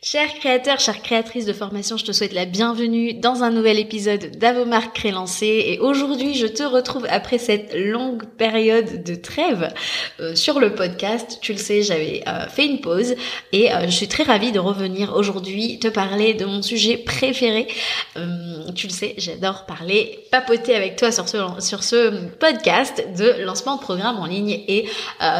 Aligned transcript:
Chers 0.00 0.32
créateurs, 0.34 0.78
chères 0.78 1.02
créatrices 1.02 1.44
de 1.44 1.52
formation, 1.52 1.96
je 1.96 2.04
te 2.04 2.12
souhaite 2.12 2.32
la 2.32 2.44
bienvenue 2.44 3.14
dans 3.14 3.42
un 3.42 3.50
nouvel 3.50 3.80
épisode 3.80 4.38
d'Avomark 4.38 4.94
Crélancé. 4.94 5.64
Et 5.66 5.80
aujourd'hui, 5.80 6.34
je 6.34 6.46
te 6.46 6.62
retrouve 6.62 7.04
après 7.10 7.38
cette 7.38 7.74
longue 7.74 8.24
période 8.24 9.02
de 9.02 9.16
trêve 9.16 9.74
euh, 10.20 10.36
sur 10.36 10.60
le 10.60 10.76
podcast. 10.76 11.38
Tu 11.42 11.52
le 11.52 11.58
sais, 11.58 11.82
j'avais 11.82 12.22
euh, 12.28 12.46
fait 12.46 12.66
une 12.66 12.80
pause 12.80 13.16
et 13.52 13.72
euh, 13.72 13.86
je 13.86 13.90
suis 13.90 14.06
très 14.06 14.22
ravie 14.22 14.52
de 14.52 14.60
revenir 14.60 15.16
aujourd'hui 15.16 15.80
te 15.80 15.88
parler 15.88 16.32
de 16.34 16.44
mon 16.44 16.62
sujet 16.62 16.96
préféré. 16.96 17.66
tu 18.76 18.86
le 18.86 18.92
sais, 18.92 19.16
j'adore 19.18 19.66
parler, 19.66 20.26
papoter 20.30 20.76
avec 20.76 20.94
toi 20.94 21.10
sur 21.10 21.28
ce, 21.28 21.38
sur 21.58 21.82
ce 21.82 22.28
podcast 22.36 23.04
de 23.18 23.42
lancement 23.44 23.74
de 23.74 23.80
programme 23.80 24.20
en 24.20 24.26
ligne. 24.26 24.62
Et 24.68 24.86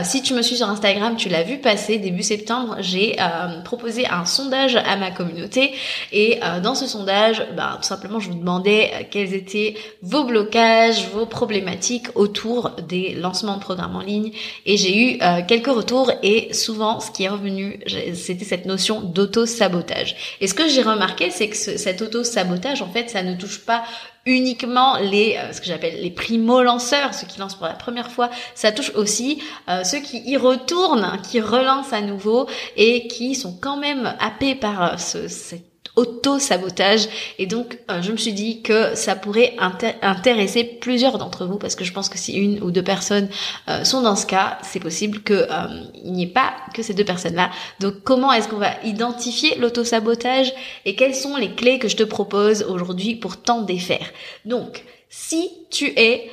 si 0.03 0.21
tu 0.23 0.35
me 0.35 0.43
suis 0.43 0.57
sur 0.57 0.69
Instagram, 0.69 1.15
tu 1.17 1.29
l'as 1.29 1.45
vu 1.45 1.59
passer 1.59 1.99
début 1.99 2.25
septembre, 2.25 2.79
j'ai 2.81 3.17
proposé 3.65 4.07
un 4.07 4.25
son 4.25 4.48
à 4.53 4.97
ma 4.97 5.11
communauté 5.11 5.73
et 6.13 6.39
euh, 6.43 6.61
dans 6.61 6.75
ce 6.75 6.87
sondage, 6.87 7.45
bah, 7.57 7.77
tout 7.77 7.87
simplement, 7.87 8.21
je 8.21 8.31
vous 8.31 8.39
demandais 8.39 8.91
euh, 8.93 9.03
quels 9.11 9.35
étaient 9.35 9.75
vos 10.03 10.25
blocages, 10.25 11.09
vos 11.09 11.27
problématiques 11.27 12.07
autour 12.15 12.71
des 12.89 13.15
lancements 13.15 13.57
de 13.57 13.61
programmes 13.61 13.97
en 13.97 14.01
ligne 14.01 14.33
et 14.65 14.77
j'ai 14.77 14.97
eu 14.97 15.19
euh, 15.23 15.41
quelques 15.47 15.69
retours 15.69 16.11
et 16.23 16.53
souvent 16.55 17.01
ce 17.01 17.11
qui 17.11 17.25
est 17.25 17.29
revenu, 17.29 17.81
c'était 18.15 18.45
cette 18.45 18.67
notion 18.67 19.01
d'auto-sabotage. 19.01 20.17
Et 20.41 20.47
ce 20.47 20.55
que 20.55 20.69
j'ai 20.69 20.83
remarqué, 20.83 21.31
c'est 21.31 21.49
que 21.49 21.57
cet 21.57 22.03
auto-sabotage, 22.03 22.83
en 22.83 22.89
fait, 22.89 23.11
ça 23.11 23.23
ne 23.23 23.35
touche 23.35 23.61
pas 23.61 23.85
uniquement 24.29 24.99
les 24.99 25.37
euh, 25.37 25.53
ce 25.53 25.61
que 25.61 25.67
j'appelle 25.67 26.01
les 26.01 26.11
primo 26.11 26.63
lanceurs, 26.63 27.15
ceux 27.15 27.27
qui 27.27 27.41
lancent 27.41 27.55
pour 27.55 27.67
la 27.67 27.73
première 27.73 28.11
fois. 28.11 28.31
Ça 28.55 28.73
touche 28.73 28.93
aussi 28.95 29.43
euh, 29.69 29.83
ceux 29.85 30.01
qui 30.01 30.23
y 30.27 30.37
retournent, 30.37 31.19
qui 31.23 31.41
relancent 31.41 31.93
à 31.93 32.03
nouveau 32.03 32.47
et 32.77 33.09
qui 33.09 33.35
sont 33.35 33.59
quand 33.61 33.79
même 33.79 34.15
happés 34.21 34.55
par 34.55 34.83
euh, 34.83 34.97
ce, 34.99 35.29
cette 35.29 35.68
auto-sabotage. 35.99 37.09
Et 37.39 37.47
donc, 37.47 37.79
euh, 37.91 38.01
je 38.03 38.13
me 38.13 38.17
suis 38.17 38.33
dit 38.33 38.63
que 38.63 38.95
ça 38.95 39.17
pourrait 39.17 39.57
intéresser 39.59 40.63
plusieurs 40.63 41.19
d'entre 41.19 41.45
vous, 41.45 41.59
parce 41.59 41.75
que 41.75 41.85
je 41.85 41.93
pense 41.93 42.09
que 42.09 42.17
si 42.17 42.35
une 42.35 42.63
ou 42.63 42.71
deux 42.71 42.85
personnes 42.85 43.29
euh, 43.69 43.83
sont 43.83 44.01
dans 44.01 44.15
ce 44.15 44.25
cas, 44.25 44.59
c'est 44.63 44.79
possible 44.79 45.21
que 45.21 45.35
euh, 45.35 45.85
n'y 46.05 46.23
ait 46.23 46.27
pas 46.27 46.55
que 46.73 46.83
ces 46.83 46.95
deux 46.95 47.05
personnes-là. 47.05 47.51
Donc, 47.81 48.05
comment 48.05 48.33
est-ce 48.33 48.49
qu'on 48.49 48.59
va 48.59 48.75
identifier 48.85 49.57
l'auto-sabotage 49.57 50.53
et 50.85 50.95
quelles 50.95 51.17
sont 51.17 51.37
les 51.37 51.55
clés 51.55 51.81
que 51.81 51.89
je 51.89 51.97
te 51.97 52.05
propose 52.05 52.63
aujourd'hui 52.63 53.17
pour 53.17 53.37
t'en 53.43 53.63
défaire? 53.63 54.09
Donc, 54.45 54.85
si 55.11 55.51
tu 55.71 55.87
es 55.97 56.31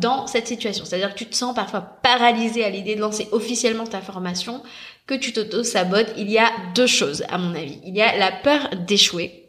dans 0.00 0.26
cette 0.26 0.48
situation, 0.48 0.84
c'est-à-dire 0.84 1.14
que 1.14 1.18
tu 1.18 1.26
te 1.26 1.36
sens 1.36 1.54
parfois 1.54 1.80
paralysé 1.80 2.64
à 2.64 2.68
l'idée 2.68 2.96
de 2.96 3.00
lancer 3.00 3.28
officiellement 3.30 3.86
ta 3.86 4.00
formation, 4.00 4.60
que 5.08 5.14
tu 5.14 5.32
t'auto-sabotes, 5.32 6.12
il 6.16 6.30
y 6.30 6.38
a 6.38 6.52
deux 6.74 6.86
choses 6.86 7.24
à 7.28 7.38
mon 7.38 7.54
avis. 7.54 7.80
Il 7.84 7.96
y 7.96 8.02
a 8.02 8.16
la 8.16 8.30
peur 8.30 8.68
d'échouer 8.86 9.47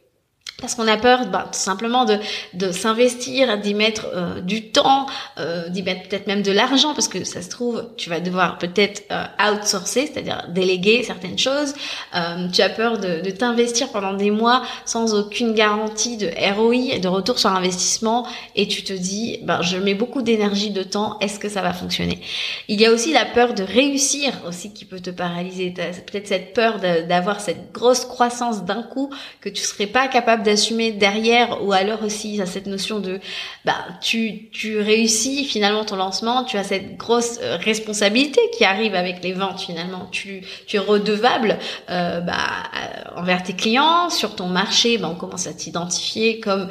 parce 0.62 0.76
qu'on 0.76 0.88
a 0.88 0.98
peur 0.98 1.26
bah, 1.28 1.48
tout 1.52 1.60
simplement 1.60 2.06
de, 2.06 2.18
de 2.54 2.72
s'investir, 2.72 3.58
d'y 3.60 3.74
mettre 3.74 4.08
euh, 4.14 4.42
du 4.42 4.72
temps, 4.72 5.06
euh, 5.40 5.70
d'y 5.70 5.84
mettre 5.84 6.08
peut-être 6.08 6.28
même 6.28 6.42
de 6.42 6.52
l'argent, 6.52 6.94
parce 6.94 7.08
que 7.08 7.24
ça 7.24 7.42
se 7.42 7.50
trouve, 7.50 7.90
tu 7.98 8.10
vas 8.10 8.20
devoir 8.20 8.58
peut-être 8.58 9.04
euh, 9.12 9.24
outsourcer, 9.52 10.10
c'est-à-dire 10.12 10.46
déléguer 10.50 11.04
certaines 11.04 11.38
choses. 11.38 11.74
Euh, 12.16 12.48
tu 12.52 12.62
as 12.62 12.70
peur 12.70 12.98
de, 12.98 13.22
de 13.22 13.30
t'investir 13.32 13.90
pendant 13.90 14.14
des 14.14 14.32
mois 14.32 14.64
sans 14.86 15.14
aucune 15.14 15.54
garantie 15.54 16.18
de 16.18 16.30
ROI, 16.54 17.00
de 17.00 17.08
retour 17.08 17.40
sur 17.40 17.52
investissement, 17.52 18.28
et 18.56 18.68
tu 18.68 18.84
te 18.84 18.94
dis, 18.94 19.40
bah, 19.44 19.62
je 19.62 19.78
mets 19.78 19.96
beaucoup 19.96 20.22
d'énergie, 20.22 20.70
de 20.70 20.84
temps, 20.84 21.18
est-ce 21.20 21.40
que 21.40 21.50
ça 21.50 21.62
va 21.62 21.74
fonctionner? 21.74 22.20
Il 22.68 22.80
y 22.80 22.86
a 22.86 22.92
aussi 22.92 23.14
la 23.14 23.26
peur 23.26 23.54
de 23.54 23.64
réussir 23.64 24.34
aussi 24.48 24.74
qui 24.74 24.86
peut 24.86 25.00
te 25.00 25.10
paralyser. 25.10 25.72
Peut-être 25.72 26.28
cette 26.28 26.54
peur 26.54 26.80
d'avoir 26.80 27.40
cette 27.40 27.72
grosse 27.72 28.06
croissance 28.06 28.64
d'un 28.64 28.84
coup 28.84 29.10
que 29.42 29.50
tu 29.50 29.64
serais 29.64 29.88
pas 29.88 30.08
capable 30.08 30.44
d'assumer 30.50 30.92
derrière 30.92 31.64
ou 31.64 31.72
alors 31.74 32.04
aussi 32.04 32.42
à 32.42 32.46
cette 32.46 32.66
notion 32.66 33.00
de 33.00 33.20
bah 33.66 33.86
tu 34.02 34.50
tu 34.52 34.80
réussis 34.80 35.46
finalement 35.46 35.86
ton 35.86 35.96
lancement, 35.96 36.44
tu 36.44 36.58
as 36.58 36.64
cette 36.64 36.98
grosse 36.98 37.40
euh, 37.42 37.58
responsabilité 37.58 38.42
qui 38.58 38.66
arrive 38.66 38.96
avec 38.96 39.24
les 39.24 39.34
ventes 39.34 39.62
finalement. 39.62 40.08
Tu 40.12 40.42
tu 40.68 40.78
es 40.78 40.80
redevable 40.80 41.58
euh, 41.90 42.20
bah, 42.22 42.34
euh, 42.36 43.20
envers 43.20 43.44
tes 43.44 43.54
clients, 43.54 44.10
sur 44.10 44.36
ton 44.36 44.48
marché, 44.48 44.98
bah, 44.98 45.10
on 45.12 45.16
commence 45.16 45.48
à 45.48 45.54
t'identifier 45.54 46.40
comme 46.40 46.70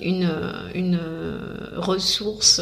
une 0.00 0.30
une 0.74 1.00
ressource 1.76 2.60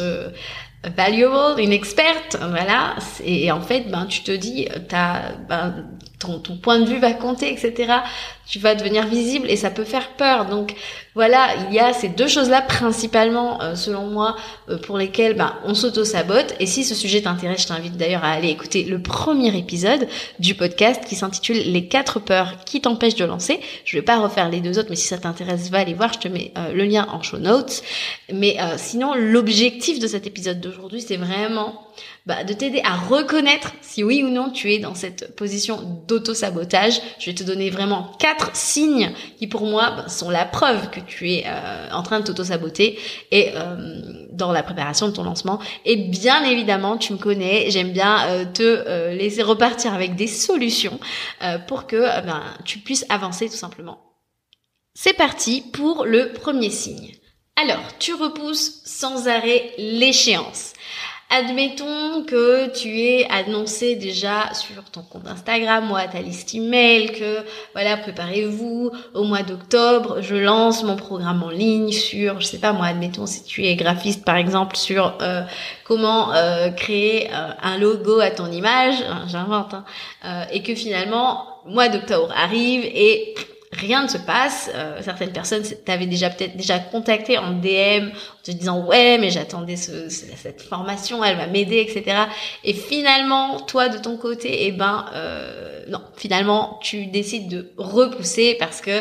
valuable, 0.83 1.61
une 1.61 1.73
experte, 1.73 2.37
voilà. 2.49 2.95
Et, 3.23 3.51
en 3.51 3.61
fait, 3.61 3.91
ben 3.91 4.05
tu 4.07 4.23
te 4.23 4.31
dis, 4.31 4.67
t'as 4.87 5.33
ben, 5.47 5.85
ton, 6.19 6.39
ton 6.39 6.57
point 6.57 6.79
de 6.79 6.85
vue 6.85 6.99
va 6.99 7.13
compter, 7.13 7.51
etc. 7.51 7.93
Tu 8.47 8.59
vas 8.59 8.75
devenir 8.75 9.07
visible 9.07 9.49
et 9.49 9.55
ça 9.55 9.69
peut 9.69 9.83
faire 9.83 10.09
peur. 10.11 10.45
Donc 10.45 10.75
voilà, 11.13 11.47
il 11.69 11.75
y 11.75 11.79
a 11.79 11.91
ces 11.91 12.07
deux 12.07 12.27
choses-là 12.27 12.61
principalement, 12.61 13.61
euh, 13.61 13.75
selon 13.75 14.07
moi, 14.07 14.37
euh, 14.69 14.77
pour 14.77 14.97
lesquelles 14.97 15.35
ben, 15.35 15.53
on 15.65 15.73
s'auto-sabote. 15.73 16.55
Et 16.61 16.65
si 16.65 16.85
ce 16.85 16.95
sujet 16.95 17.21
t'intéresse, 17.21 17.63
je 17.63 17.67
t'invite 17.67 17.97
d'ailleurs 17.97 18.23
à 18.23 18.31
aller 18.31 18.47
écouter 18.47 18.83
le 18.83 19.01
premier 19.01 19.57
épisode 19.57 20.07
du 20.39 20.55
podcast 20.55 21.03
qui 21.05 21.15
s'intitule 21.15 21.57
Les 21.57 21.87
quatre 21.87 22.19
peurs 22.19 22.63
qui 22.65 22.79
t'empêchent 22.79 23.15
de 23.15 23.25
lancer. 23.25 23.59
Je 23.83 23.97
vais 23.97 24.01
pas 24.01 24.19
refaire 24.19 24.49
les 24.49 24.61
deux 24.61 24.79
autres, 24.79 24.89
mais 24.89 24.95
si 24.95 25.07
ça 25.07 25.17
t'intéresse, 25.17 25.69
va 25.69 25.79
aller 25.79 25.93
voir. 25.93 26.13
Je 26.13 26.19
te 26.19 26.27
mets 26.29 26.53
euh, 26.57 26.71
le 26.71 26.85
lien 26.85 27.07
en 27.11 27.21
show 27.21 27.39
notes. 27.39 27.83
Mais 28.31 28.57
sinon, 28.77 29.13
l'objectif 29.13 29.99
de 29.99 30.07
cet 30.07 30.25
épisode 30.25 30.61
d'aujourd'hui, 30.61 31.01
c'est 31.01 31.17
vraiment 31.17 31.87
bah, 32.25 32.43
de 32.43 32.53
t'aider 32.53 32.81
à 32.85 32.95
reconnaître 32.95 33.73
si 33.81 34.03
oui 34.03 34.23
ou 34.23 34.29
non 34.29 34.51
tu 34.51 34.71
es 34.71 34.79
dans 34.79 34.95
cette 34.95 35.35
position 35.35 36.03
d'auto-sabotage. 36.07 37.01
Je 37.19 37.25
vais 37.27 37.35
te 37.35 37.43
donner 37.43 37.69
vraiment 37.69 38.11
quatre 38.19 38.30
signes 38.53 39.13
qui 39.37 39.47
pour 39.47 39.65
moi 39.65 40.07
sont 40.07 40.29
la 40.29 40.45
preuve 40.45 40.89
que 40.89 40.99
tu 40.99 41.31
es 41.31 41.43
euh, 41.45 41.89
en 41.91 42.03
train 42.03 42.19
de 42.19 42.25
t'auto-saboter 42.25 42.99
et 43.31 43.51
euh, 43.55 44.27
dans 44.31 44.51
la 44.51 44.63
préparation 44.63 45.07
de 45.07 45.13
ton 45.13 45.23
lancement. 45.23 45.59
Et 45.85 45.95
bien 45.95 46.43
évidemment, 46.43 46.97
tu 46.97 47.13
me 47.13 47.17
connais, 47.17 47.69
j'aime 47.69 47.91
bien 47.91 48.27
euh, 48.27 48.45
te 48.45 49.11
laisser 49.11 49.43
repartir 49.43 49.93
avec 49.93 50.15
des 50.15 50.27
solutions 50.27 50.99
pour 51.67 51.87
que 51.87 52.01
ben, 52.25 52.41
tu 52.65 52.79
puisses 52.79 53.05
avancer 53.09 53.49
tout 53.49 53.55
simplement. 53.55 53.99
C'est 54.93 55.13
parti 55.13 55.63
pour 55.73 56.05
le 56.05 56.33
premier 56.33 56.69
signe. 56.69 57.13
Alors, 57.55 57.83
tu 57.99 58.13
repousses 58.13 58.81
sans 58.85 59.27
arrêt 59.27 59.73
l'échéance. 59.77 60.73
Admettons 61.33 62.23
que 62.23 62.69
tu 62.77 62.99
aies 62.99 63.25
annoncé 63.29 63.95
déjà 63.95 64.53
sur 64.53 64.83
ton 64.91 65.01
compte 65.01 65.25
Instagram 65.27 65.89
ou 65.89 65.95
à 65.95 66.05
ta 66.07 66.19
liste 66.19 66.53
email 66.53 67.13
que 67.13 67.45
voilà, 67.71 67.95
préparez-vous, 67.95 68.91
au 69.13 69.23
mois 69.23 69.41
d'octobre, 69.41 70.21
je 70.21 70.35
lance 70.35 70.83
mon 70.83 70.97
programme 70.97 71.41
en 71.41 71.49
ligne 71.49 71.93
sur, 71.93 72.41
je 72.41 72.47
sais 72.47 72.57
pas 72.57 72.73
moi, 72.73 72.87
admettons 72.87 73.27
si 73.27 73.45
tu 73.45 73.65
es 73.65 73.77
graphiste 73.77 74.25
par 74.25 74.35
exemple, 74.35 74.75
sur 74.75 75.17
euh, 75.21 75.43
comment 75.85 76.33
euh, 76.33 76.69
créer 76.71 77.29
euh, 77.29 77.51
un 77.63 77.77
logo 77.77 78.19
à 78.19 78.31
ton 78.31 78.51
image, 78.51 78.95
hein, 79.09 79.23
j'invente, 79.29 79.73
hein, 79.73 80.45
et 80.51 80.61
que 80.63 80.75
finalement, 80.75 81.47
mois 81.65 81.87
d'octobre 81.87 82.33
arrive 82.35 82.83
et 82.83 83.35
rien 83.71 84.03
ne 84.03 84.07
se 84.07 84.17
passe. 84.17 84.69
Euh, 84.73 84.99
certaines 85.01 85.31
personnes 85.31 85.63
t'avaient 85.85 86.05
déjà 86.05 86.29
peut-être 86.29 86.57
déjà 86.57 86.79
contacté 86.79 87.37
en 87.37 87.51
DM 87.51 88.09
en 88.09 88.43
te 88.43 88.51
disant 88.51 88.85
ouais 88.85 89.17
mais 89.17 89.29
j'attendais 89.29 89.77
ce, 89.77 90.09
cette 90.09 90.61
formation, 90.61 91.23
elle 91.23 91.37
va 91.37 91.47
m'aider, 91.47 91.79
etc. 91.79 92.23
Et 92.63 92.73
finalement 92.73 93.59
toi 93.61 93.89
de 93.89 93.97
ton 93.97 94.17
côté, 94.17 94.67
eh 94.67 94.71
ben 94.71 95.05
euh, 95.13 95.83
non, 95.89 96.01
finalement 96.17 96.79
tu 96.81 97.05
décides 97.07 97.49
de 97.49 97.71
repousser 97.77 98.55
parce 98.59 98.81
que 98.81 98.91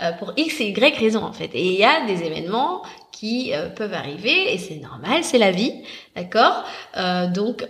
euh, 0.00 0.12
pour 0.18 0.32
x 0.36 0.60
et 0.60 0.70
y 0.70 0.98
raison 0.98 1.22
en 1.22 1.32
fait. 1.32 1.50
Et 1.54 1.66
il 1.66 1.78
y 1.78 1.84
a 1.84 2.06
des 2.06 2.22
événements 2.24 2.82
qui 3.12 3.52
peuvent 3.74 3.94
arriver 3.94 4.54
et 4.54 4.58
c'est 4.58 4.76
normal, 4.76 5.24
c'est 5.24 5.38
la 5.38 5.50
vie, 5.50 5.72
d'accord? 6.14 6.62
donc 7.34 7.66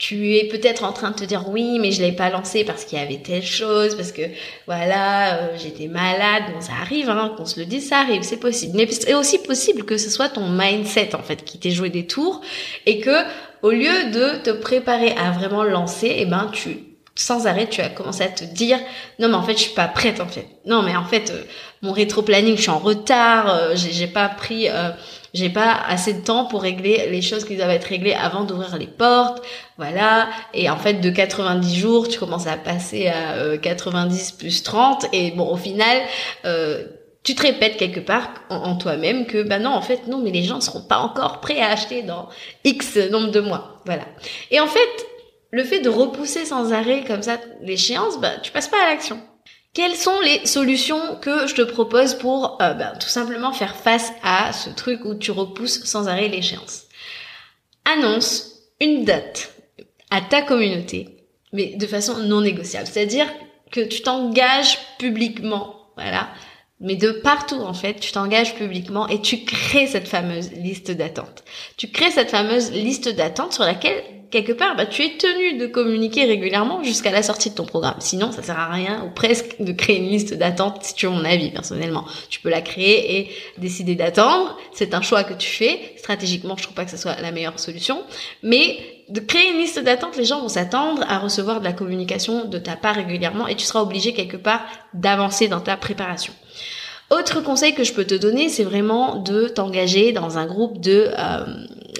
tu 0.00 0.34
es 0.34 0.44
peut-être 0.44 0.82
en 0.84 0.94
train 0.94 1.10
de 1.10 1.16
te 1.16 1.24
dire 1.24 1.44
oui, 1.50 1.78
mais 1.78 1.92
je 1.92 2.00
l'ai 2.00 2.12
pas 2.12 2.30
lancé 2.30 2.64
parce 2.64 2.86
qu'il 2.86 2.98
y 2.98 3.02
avait 3.02 3.18
telle 3.18 3.44
chose, 3.44 3.94
parce 3.94 4.12
que 4.12 4.22
voilà, 4.66 5.34
euh, 5.34 5.58
j'étais 5.58 5.88
malade. 5.88 6.44
Bon, 6.54 6.60
ça 6.62 6.72
arrive, 6.80 7.10
hein, 7.10 7.34
qu'on 7.36 7.44
se 7.44 7.60
le 7.60 7.66
dise, 7.66 7.86
ça 7.90 7.98
arrive, 7.98 8.22
c'est 8.22 8.38
possible. 8.38 8.72
Mais 8.78 8.90
c'est 8.90 9.12
aussi 9.12 9.38
possible 9.38 9.84
que 9.84 9.98
ce 9.98 10.08
soit 10.08 10.30
ton 10.30 10.48
mindset 10.48 11.14
en 11.14 11.22
fait 11.22 11.44
qui 11.44 11.58
t'ait 11.58 11.70
joué 11.70 11.90
des 11.90 12.06
tours 12.06 12.40
et 12.86 13.00
que 13.00 13.14
au 13.60 13.72
lieu 13.72 14.10
de 14.10 14.42
te 14.42 14.50
préparer 14.50 15.10
à 15.18 15.32
vraiment 15.32 15.64
lancer, 15.64 16.10
eh 16.16 16.24
ben 16.24 16.50
tu 16.50 16.78
sans 17.14 17.46
arrêt, 17.46 17.68
tu 17.68 17.82
as 17.82 17.90
commencé 17.90 18.22
à 18.22 18.28
te 18.28 18.44
dire 18.44 18.78
non 19.18 19.28
mais 19.28 19.34
en 19.34 19.42
fait 19.42 19.52
je 19.52 19.64
suis 19.64 19.74
pas 19.74 19.86
prête 19.86 20.22
en 20.22 20.28
fait. 20.28 20.46
Non 20.64 20.80
mais 20.80 20.96
en 20.96 21.04
fait 21.04 21.30
euh, 21.30 21.42
mon 21.82 21.92
rétro 21.92 22.22
planning, 22.22 22.56
je 22.56 22.62
suis 22.62 22.70
en 22.70 22.78
retard, 22.78 23.54
euh, 23.54 23.74
j'ai 23.76 24.06
pas 24.06 24.30
pris 24.30 24.68
j'ai 25.34 25.50
pas 25.50 25.72
assez 25.72 26.14
de 26.14 26.20
temps 26.20 26.46
pour 26.46 26.62
régler 26.62 27.08
les 27.10 27.22
choses 27.22 27.44
qui 27.44 27.56
doivent 27.56 27.70
être 27.70 27.84
réglées 27.84 28.14
avant 28.14 28.44
d'ouvrir 28.44 28.76
les 28.76 28.86
portes, 28.86 29.42
voilà. 29.78 30.28
Et 30.54 30.68
en 30.70 30.76
fait, 30.76 30.94
de 30.94 31.10
90 31.10 31.76
jours, 31.76 32.08
tu 32.08 32.18
commences 32.18 32.46
à 32.46 32.56
passer 32.56 33.08
à 33.08 33.56
90 33.56 34.32
euh, 34.34 34.38
plus 34.38 34.62
30, 34.62 35.06
et 35.12 35.30
bon, 35.32 35.48
au 35.50 35.56
final, 35.56 35.98
euh, 36.44 36.84
tu 37.22 37.34
te 37.34 37.42
répètes 37.42 37.76
quelque 37.76 38.00
part 38.00 38.30
en, 38.48 38.76
toi-même 38.76 39.26
que 39.26 39.42
bah 39.42 39.58
non 39.58 39.70
en 39.70 39.82
fait 39.82 40.06
non 40.06 40.18
mais 40.18 40.30
les 40.30 40.42
gens 40.42 40.60
seront 40.60 40.80
pas 40.80 40.98
encore 40.98 41.40
prêts 41.40 41.60
à 41.60 41.68
acheter 41.70 42.02
dans 42.02 42.28
X 42.64 42.96
nombre 43.10 43.30
de 43.30 43.40
mois 43.40 43.82
voilà. 43.84 44.04
Et 44.50 44.58
en 44.58 44.66
fait 44.66 45.06
le 45.50 45.64
fait 45.64 45.80
de 45.80 45.90
repousser 45.90 46.46
sans 46.46 46.72
arrêt 46.72 47.04
comme 47.06 47.22
ça 47.22 47.38
l'échéance 47.60 48.18
bah 48.20 48.38
tu 48.42 48.50
passes 48.52 48.68
pas 48.68 48.82
à 48.82 48.86
l'action 48.86 49.20
quelles 49.72 49.96
sont 49.96 50.18
les 50.20 50.46
solutions 50.46 51.16
que 51.20 51.46
je 51.46 51.54
te 51.54 51.62
propose 51.62 52.14
pour 52.14 52.58
euh, 52.60 52.74
ben, 52.74 52.92
tout 52.98 53.08
simplement 53.08 53.52
faire 53.52 53.76
face 53.76 54.12
à 54.22 54.52
ce 54.52 54.70
truc 54.70 55.04
où 55.04 55.14
tu 55.14 55.30
repousses 55.30 55.84
sans 55.84 56.08
arrêt 56.08 56.28
l'échéance? 56.28 56.84
Annonce 57.84 58.52
une 58.80 59.04
date 59.04 59.54
à 60.10 60.20
ta 60.20 60.42
communauté, 60.42 61.26
mais 61.52 61.76
de 61.76 61.86
façon 61.86 62.18
non 62.18 62.40
négociable. 62.40 62.88
C'est-à-dire 62.88 63.26
que 63.70 63.80
tu 63.80 64.02
t'engages 64.02 64.78
publiquement, 64.98 65.76
voilà, 65.96 66.28
mais 66.80 66.96
de 66.96 67.10
partout 67.10 67.60
en 67.60 67.74
fait, 67.74 68.00
tu 68.00 68.10
t'engages 68.10 68.56
publiquement 68.56 69.06
et 69.06 69.20
tu 69.20 69.44
crées 69.44 69.86
cette 69.86 70.08
fameuse 70.08 70.50
liste 70.52 70.90
d'attente. 70.90 71.44
Tu 71.76 71.88
crées 71.88 72.10
cette 72.10 72.30
fameuse 72.30 72.72
liste 72.72 73.08
d'attente 73.08 73.52
sur 73.52 73.64
laquelle 73.64 74.02
quelque 74.30 74.52
part, 74.52 74.76
bah, 74.76 74.86
tu 74.86 75.02
es 75.02 75.16
tenu 75.18 75.58
de 75.58 75.66
communiquer 75.66 76.24
régulièrement 76.24 76.82
jusqu'à 76.82 77.10
la 77.10 77.22
sortie 77.22 77.50
de 77.50 77.54
ton 77.54 77.64
programme. 77.64 77.96
Sinon, 77.98 78.32
ça 78.32 78.42
sert 78.42 78.58
à 78.58 78.68
rien 78.68 79.04
ou 79.04 79.10
presque 79.10 79.56
de 79.60 79.72
créer 79.72 79.98
une 79.98 80.08
liste 80.08 80.34
d'attente 80.34 80.82
si 80.82 80.94
tu 80.94 81.06
veux 81.06 81.12
mon 81.12 81.24
avis 81.24 81.50
personnellement. 81.50 82.04
Tu 82.28 82.40
peux 82.40 82.50
la 82.50 82.60
créer 82.60 83.18
et 83.18 83.30
décider 83.58 83.94
d'attendre. 83.94 84.56
C'est 84.72 84.94
un 84.94 85.02
choix 85.02 85.24
que 85.24 85.34
tu 85.34 85.48
fais. 85.48 85.94
Stratégiquement, 85.96 86.56
je 86.56 86.62
trouve 86.62 86.74
pas 86.74 86.84
que 86.84 86.90
ce 86.90 86.96
soit 86.96 87.20
la 87.20 87.32
meilleure 87.32 87.58
solution. 87.58 88.02
Mais 88.42 88.78
de 89.08 89.20
créer 89.20 89.50
une 89.50 89.58
liste 89.58 89.80
d'attente, 89.80 90.16
les 90.16 90.24
gens 90.24 90.40
vont 90.40 90.48
s'attendre 90.48 91.04
à 91.08 91.18
recevoir 91.18 91.60
de 91.60 91.64
la 91.64 91.72
communication 91.72 92.44
de 92.44 92.58
ta 92.58 92.76
part 92.76 92.94
régulièrement 92.94 93.48
et 93.48 93.56
tu 93.56 93.64
seras 93.64 93.82
obligé 93.82 94.12
quelque 94.12 94.36
part 94.36 94.62
d'avancer 94.94 95.48
dans 95.48 95.60
ta 95.60 95.76
préparation. 95.76 96.32
Autre 97.10 97.40
conseil 97.40 97.74
que 97.74 97.82
je 97.82 97.92
peux 97.92 98.04
te 98.04 98.14
donner, 98.14 98.48
c'est 98.48 98.62
vraiment 98.62 99.16
de 99.16 99.48
t'engager 99.48 100.12
dans 100.12 100.38
un 100.38 100.46
groupe 100.46 100.80
de 100.80 101.10
euh, 101.18 101.44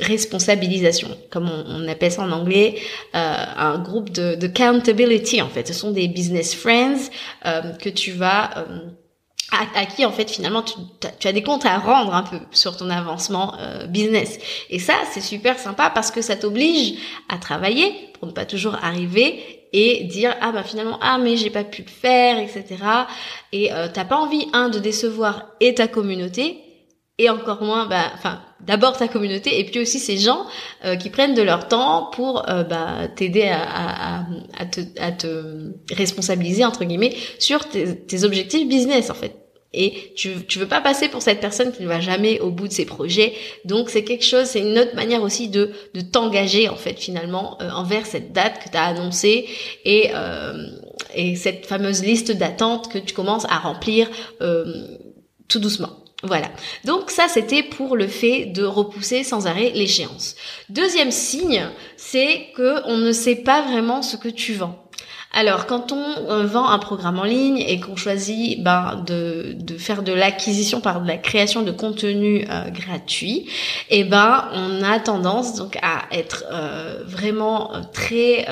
responsabilisation, 0.01 1.09
comme 1.31 1.51
on, 1.51 1.89
appelle 1.89 2.13
ça 2.13 2.23
en 2.23 2.33
anglais, 2.33 2.77
euh, 3.15 3.45
un 3.57 3.79
groupe 3.79 4.11
de, 4.11 4.35
de 4.35 4.47
accountability 4.47 5.43
en 5.43 5.49
fait. 5.49 5.69
Ce 5.69 5.75
sont 5.75 5.91
des 5.91 6.09
business 6.09 6.55
friends 6.55 7.11
euh, 7.47 7.73
que 7.75 7.89
tu 7.89 8.13
vas 8.13 8.51
à, 9.53 9.87
qui 9.87 10.05
en 10.05 10.13
fait 10.13 10.31
finalement 10.31 10.63
tu, 10.63 10.75
tu, 11.19 11.27
as 11.27 11.33
des 11.33 11.43
comptes 11.43 11.67
à 11.67 11.79
rendre 11.79 12.15
un 12.15 12.23
peu 12.23 12.39
sur 12.53 12.77
ton 12.77 12.89
avancement 12.89 13.55
business. 13.89 14.39
Et 14.71 14.79
ça 14.79 14.95
c'est 15.13 15.21
super 15.21 15.59
sympa 15.59 15.91
parce 15.91 16.11
que 16.11 16.23
ça 16.23 16.37
t'oblige 16.37 16.95
à 17.29 17.39
travailler 17.39 18.11
pour 18.19 18.29
ne 18.29 18.33
pas 18.33 18.45
toujours 18.45 18.77
arriver 18.83 19.61
et 19.73 20.05
dire 20.05 20.35
ah 20.41 20.53
bah 20.53 20.63
finalement 20.63 20.99
ah 21.01 21.19
mais 21.19 21.37
j'ai 21.37 21.51
pas 21.51 21.65
pu 21.65 21.83
le 21.83 21.89
faire 21.89 22.39
etc 22.39 22.67
et 23.53 23.73
euh, 23.73 23.89
t'as 23.93 24.05
pas 24.05 24.17
envie 24.17 24.47
un 24.53 24.69
de 24.69 24.79
décevoir 24.79 25.47
et 25.61 25.75
ta 25.75 25.89
communauté 25.89 26.59
et 27.21 27.29
encore 27.31 27.63
moins 27.63 27.87
bah 27.87 28.11
enfin 28.15 28.41
d'abord 28.67 28.97
ta 28.97 29.09
communauté 29.09 29.59
et 29.61 29.65
puis 29.65 29.81
aussi 29.81 29.99
ces 29.99 30.19
gens 30.19 30.47
euh, 30.85 30.97
qui 30.97 31.11
prennent 31.11 31.35
de 31.35 31.43
leur 31.43 31.69
temps 31.69 32.11
pour 32.13 32.49
euh, 32.49 32.65
bah, 32.65 33.09
t'aider 33.15 33.49
à, 33.49 33.61
à, 33.63 34.25
à, 34.59 34.67
te, 34.67 34.81
à 34.99 35.13
te 35.13 35.73
responsabiliser 35.93 36.65
entre 36.65 36.85
guillemets 36.85 37.15
sur 37.39 37.69
tes, 37.69 37.97
tes 38.01 38.25
objectifs 38.25 38.69
business 38.69 39.11
en 39.11 39.15
fait 39.15 39.37
et 39.73 40.13
tu, 40.17 40.45
tu 40.49 40.59
veux 40.59 40.67
pas 40.67 40.81
passer 40.81 41.09
pour 41.09 41.23
cette 41.23 41.41
personne 41.41 41.71
qui 41.73 41.83
ne 41.83 41.89
va 41.89 42.01
jamais 42.01 42.41
au 42.41 42.51
bout 42.51 42.67
de 42.67 42.73
ses 42.73 42.85
projets. 42.85 43.35
Donc 43.65 43.89
c'est 43.89 44.03
quelque 44.03 44.25
chose, 44.25 44.47
c'est 44.47 44.61
une 44.61 44.77
autre 44.79 44.97
manière 44.97 45.23
aussi 45.23 45.49
de, 45.49 45.71
de 45.95 46.01
t'engager 46.01 46.69
en 46.69 46.75
fait 46.75 46.99
finalement 46.99 47.57
euh, 47.63 47.71
envers 47.71 48.05
cette 48.05 48.33
date 48.33 48.65
que 48.65 48.69
tu 48.69 48.77
as 48.77 48.87
annoncée 48.87 49.47
et, 49.85 50.11
euh, 50.13 50.67
et 51.15 51.37
cette 51.37 51.67
fameuse 51.67 52.03
liste 52.03 52.33
d'attente 52.33 52.93
que 52.93 52.99
tu 52.99 53.15
commences 53.15 53.45
à 53.45 53.59
remplir 53.59 54.09
euh, 54.41 54.65
tout 55.47 55.61
doucement. 55.61 55.91
Voilà. 56.23 56.51
Donc 56.85 57.11
ça, 57.11 57.29
c'était 57.29 57.63
pour 57.63 57.97
le 57.97 58.07
fait 58.07 58.47
de 58.47 58.65
repousser 58.65 59.25
sans 59.25 59.47
arrêt 59.47 59.71
l'échéance. 59.75 60.37
Deuxième 60.69 61.11
signe, 61.11 61.65
c'est 61.97 62.49
que 62.55 62.87
on 62.87 62.99
ne 62.99 63.13
sait 63.13 63.37
pas 63.37 63.63
vraiment 63.63 64.03
ce 64.03 64.17
que 64.17 64.29
tu 64.29 64.53
vends. 64.53 64.85
Alors, 65.33 65.67
quand 65.67 65.93
on 65.93 66.29
euh, 66.29 66.45
vend 66.45 66.69
un 66.69 66.81
programme 66.81 67.21
en 67.21 67.25
ligne 67.25 67.59
et 67.59 67.79
qu'on 67.79 67.95
choisit 67.95 68.61
ben, 68.65 69.05
de, 69.07 69.57
faire 69.79 70.03
de 70.03 70.13
l'acquisition 70.13 70.81
par 70.81 71.01
de 71.01 71.07
la 71.07 71.19
création 71.19 71.63
de 71.63 71.71
contenu 71.71 72.45
euh, 72.51 72.69
gratuit, 72.71 73.49
eh 73.91 74.03
ben 74.03 74.49
on 74.55 74.83
a 74.83 74.99
tendance 74.99 75.55
donc 75.55 75.79
à 75.83 76.03
être 76.11 76.45
euh, 76.51 77.05
vraiment 77.05 77.71
très 77.93 78.47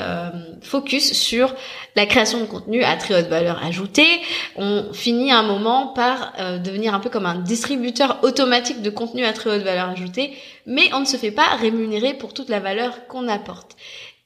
focus 0.61 1.13
sur 1.13 1.53
la 1.95 2.05
création 2.05 2.39
de 2.39 2.45
contenu 2.45 2.83
à 2.83 2.95
très 2.95 3.19
haute 3.19 3.29
valeur 3.29 3.61
ajoutée. 3.63 4.07
On 4.55 4.93
finit 4.93 5.31
un 5.31 5.43
moment 5.43 5.87
par 5.87 6.33
devenir 6.63 6.93
un 6.93 6.99
peu 6.99 7.09
comme 7.09 7.25
un 7.25 7.35
distributeur 7.35 8.19
automatique 8.23 8.81
de 8.81 8.89
contenu 8.89 9.25
à 9.25 9.33
très 9.33 9.49
haute 9.49 9.63
valeur 9.63 9.89
ajoutée, 9.89 10.33
mais 10.65 10.89
on 10.93 11.01
ne 11.01 11.05
se 11.05 11.17
fait 11.17 11.31
pas 11.31 11.55
rémunérer 11.59 12.13
pour 12.13 12.33
toute 12.33 12.49
la 12.49 12.59
valeur 12.59 13.07
qu'on 13.07 13.27
apporte 13.27 13.75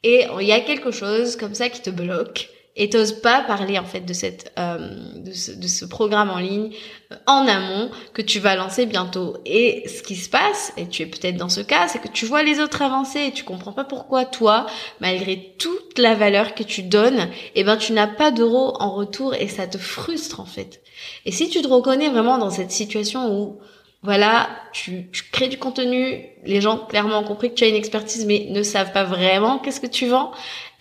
et 0.03 0.25
il 0.39 0.47
y 0.47 0.51
a 0.51 0.59
quelque 0.59 0.91
chose 0.91 1.35
comme 1.35 1.53
ça 1.53 1.69
qui 1.69 1.81
te 1.81 1.89
bloque 1.89 2.50
et 2.75 2.89
t'oses 2.89 3.13
pas 3.13 3.41
parler 3.41 3.77
en 3.77 3.85
fait 3.85 4.01
de 4.01 4.13
cette 4.13 4.51
euh, 4.57 4.89
de, 5.17 5.31
ce, 5.31 5.51
de, 5.51 5.67
ce, 5.67 5.85
programme 5.85 6.29
en 6.31 6.39
ligne 6.39 6.71
euh, 7.11 7.15
en 7.27 7.47
amont 7.47 7.91
que 8.13 8.21
tu 8.21 8.39
vas 8.39 8.55
lancer 8.55 8.85
bientôt. 8.85 9.38
Et 9.45 9.88
ce 9.88 10.01
qui 10.01 10.15
se 10.15 10.29
passe 10.29 10.73
et 10.75 10.88
tu 10.88 11.03
es 11.03 11.05
peut-être 11.05 11.38
dans 11.38 11.50
ce 11.50 11.61
cas 11.61 11.88
c'est 11.88 12.00
que 12.00 12.07
tu 12.07 12.25
vois 12.25 12.41
les 12.41 12.59
autres 12.59 12.81
avancer 12.81 13.19
et 13.27 13.31
tu 13.31 13.44
comprends 13.44 13.73
pas 13.73 13.83
pourquoi 13.83 14.25
toi 14.25 14.65
malgré 15.01 15.53
toute 15.59 16.00
la 16.00 16.15
valeur 16.15 16.55
que 16.55 16.63
tu 16.63 16.81
donnes 16.81 17.29
eh 17.55 17.63
ben 17.63 17.77
tu 17.77 17.93
n'as 17.93 18.07
pas 18.07 18.31
d'euros 18.31 18.75
en 18.79 18.91
retour 18.95 19.36
et 19.36 19.48
ça 19.48 19.67
te 19.67 19.77
frustre 19.77 20.39
en 20.39 20.45
fait. 20.45 20.81
Et 21.25 21.31
si 21.31 21.50
tu 21.50 21.62
te 21.62 21.67
reconnais 21.67 22.10
vraiment 22.10 22.38
dans 22.38 22.50
cette 22.50 22.72
situation 22.72 23.39
où 23.39 23.60
voilà, 24.03 24.50
tu, 24.74 25.10
crées 25.31 25.48
du 25.48 25.57
contenu, 25.57 26.25
les 26.45 26.60
gens 26.60 26.77
clairement 26.77 27.19
ont 27.19 27.24
compris 27.24 27.50
que 27.50 27.55
tu 27.55 27.63
as 27.63 27.67
une 27.67 27.75
expertise 27.75 28.25
mais 28.25 28.48
ne 28.50 28.62
savent 28.62 28.91
pas 28.91 29.05
vraiment 29.05 29.60
qu'est-ce 29.60 29.79
que 29.79 29.88
tu 29.88 30.07
vends, 30.07 30.31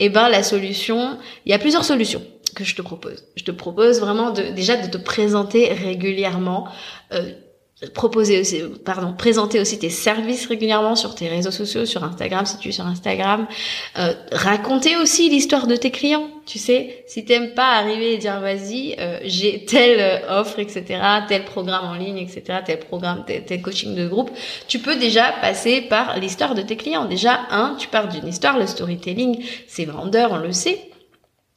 et 0.01 0.07
eh 0.07 0.09
ben 0.09 0.29
la 0.29 0.43
solution, 0.43 1.17
il 1.47 1.53
y 1.53 1.55
a 1.55 1.59
plusieurs 1.59 1.85
solutions 1.85 2.23
que 2.57 2.65
je 2.65 2.75
te 2.75 2.83
propose. 2.83 3.25
Je 3.37 3.45
te 3.45 3.53
propose 3.53 4.01
vraiment 4.01 4.31
de 4.31 4.43
déjà 4.43 4.77
de 4.77 4.91
te 4.91 4.99
présenter 4.99 5.73
régulièrement 5.73 6.69
euh, 7.13 7.33
proposer 7.95 8.41
aussi, 8.41 8.63
pardon, 8.85 9.13
présenter 9.13 9.61
aussi 9.61 9.79
tes 9.79 9.91
services 9.91 10.47
régulièrement 10.47 10.95
sur 10.95 11.15
tes 11.15 11.29
réseaux 11.29 11.51
sociaux, 11.51 11.85
sur 11.85 12.05
Instagram 12.05 12.47
si 12.47 12.59
tu 12.59 12.69
es 12.69 12.73
sur 12.73 12.87
Instagram, 12.87 13.47
euh, 13.99 14.15
raconter 14.31 14.97
aussi 14.97 15.29
l'histoire 15.29 15.67
de 15.67 15.77
tes 15.77 15.91
clients. 15.91 16.29
Tu 16.47 16.59
sais, 16.59 17.05
si 17.07 17.25
t'aimes 17.25 17.55
pas 17.55 17.73
arriver 17.73 18.15
et 18.15 18.19
dire 18.19 18.41
vas-y, 18.41 18.97
euh, 18.99 19.19
j'ai 19.25 19.65
telle 19.65 20.01
euh, 20.01 20.41
offre, 20.41 20.59
etc., 20.59 21.01
tel 21.29 21.45
programme 21.45 21.85
en 21.85 21.95
ligne, 21.95 22.19
etc., 22.19 22.61
tel 22.65 22.79
programme, 22.79 23.25
tel, 23.27 23.45
tel, 23.45 23.63
coaching 23.63 23.95
de 23.95 24.07
groupe, 24.07 24.31
tu 24.69 24.79
peux 24.79 24.97
déjà 24.97 25.33
passer 25.41 25.81
par 25.81 26.19
l'histoire 26.19 26.55
de 26.55 26.63
tes 26.63 26.77
clients. 26.77 27.05
Déjà, 27.05 27.41
un, 27.51 27.77
tu 27.79 27.89
pars 27.89 28.09
d'une 28.09 28.27
histoire, 28.27 28.59
le 28.59 28.67
storytelling, 28.67 29.45
c'est 29.67 29.85
vendeur, 29.85 30.33
on 30.33 30.39
le 30.39 30.53
sait. 30.53 30.92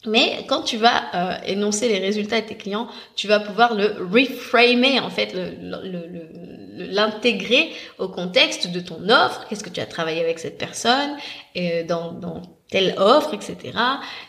Mais 0.08 0.46
quand 0.48 0.62
tu 0.62 0.78
vas 0.78 1.04
euh, 1.14 1.36
énoncer 1.46 1.88
les 1.88 2.00
résultats 2.00 2.42
de 2.42 2.48
tes 2.48 2.56
clients, 2.56 2.88
tu 3.16 3.28
vas 3.28 3.40
pouvoir 3.40 3.74
le 3.74 3.96
reframer, 4.12 5.00
en 5.00 5.10
fait, 5.10 5.36
l'intégrer 6.78 7.72
au 7.98 8.08
contexte 8.08 8.72
de 8.72 8.80
ton 8.80 9.10
offre. 9.10 9.46
Qu'est-ce 9.48 9.64
que 9.64 9.70
tu 9.70 9.80
as 9.80 9.86
travaillé 9.86 10.22
avec 10.22 10.40
cette 10.40 10.58
personne 10.58 11.12
et 11.54 11.84
dans, 11.84 12.12
dans 12.12 12.42
telle 12.70 12.96
offre, 12.98 13.34
etc. 13.34 13.78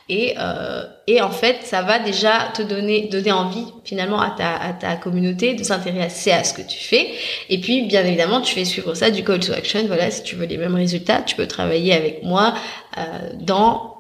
Et, 0.09 0.35
euh, 0.39 0.85
et 1.07 1.23
en 1.23 1.31
fait, 1.31 1.59
ça 1.63 1.83
va 1.83 1.99
déjà 1.99 2.51
te 2.55 2.63
donner, 2.63 3.09
donner 3.09 3.33
envie 3.33 3.67
finalement 3.85 4.21
à 4.21 4.31
ta, 4.31 4.55
à 4.57 4.73
ta 4.73 4.97
communauté 4.97 5.55
de 5.55 5.65
s'intéresser 5.65 6.33
à 6.33 6.45
ce 6.45 6.53
que 6.53 6.63
tu 6.63 6.79
fais. 6.79 7.13
Et 7.49 7.59
puis, 7.61 7.83
bien 7.87 8.05
évidemment, 8.05 8.41
tu 8.41 8.55
fais 8.55 8.65
suivre 8.65 8.95
ça 8.95 9.11
du 9.11 9.25
call 9.25 9.41
to 9.41 9.53
action. 9.53 9.87
Voilà, 9.87 10.11
si 10.11 10.23
tu 10.23 10.37
veux 10.37 10.47
les 10.47 10.59
mêmes 10.59 10.75
résultats, 10.75 11.23
tu 11.23 11.35
peux 11.35 11.47
travailler 11.47 11.95
avec 11.95 12.23
moi 12.23 12.55
euh, 12.99 13.31
dans 13.41 13.96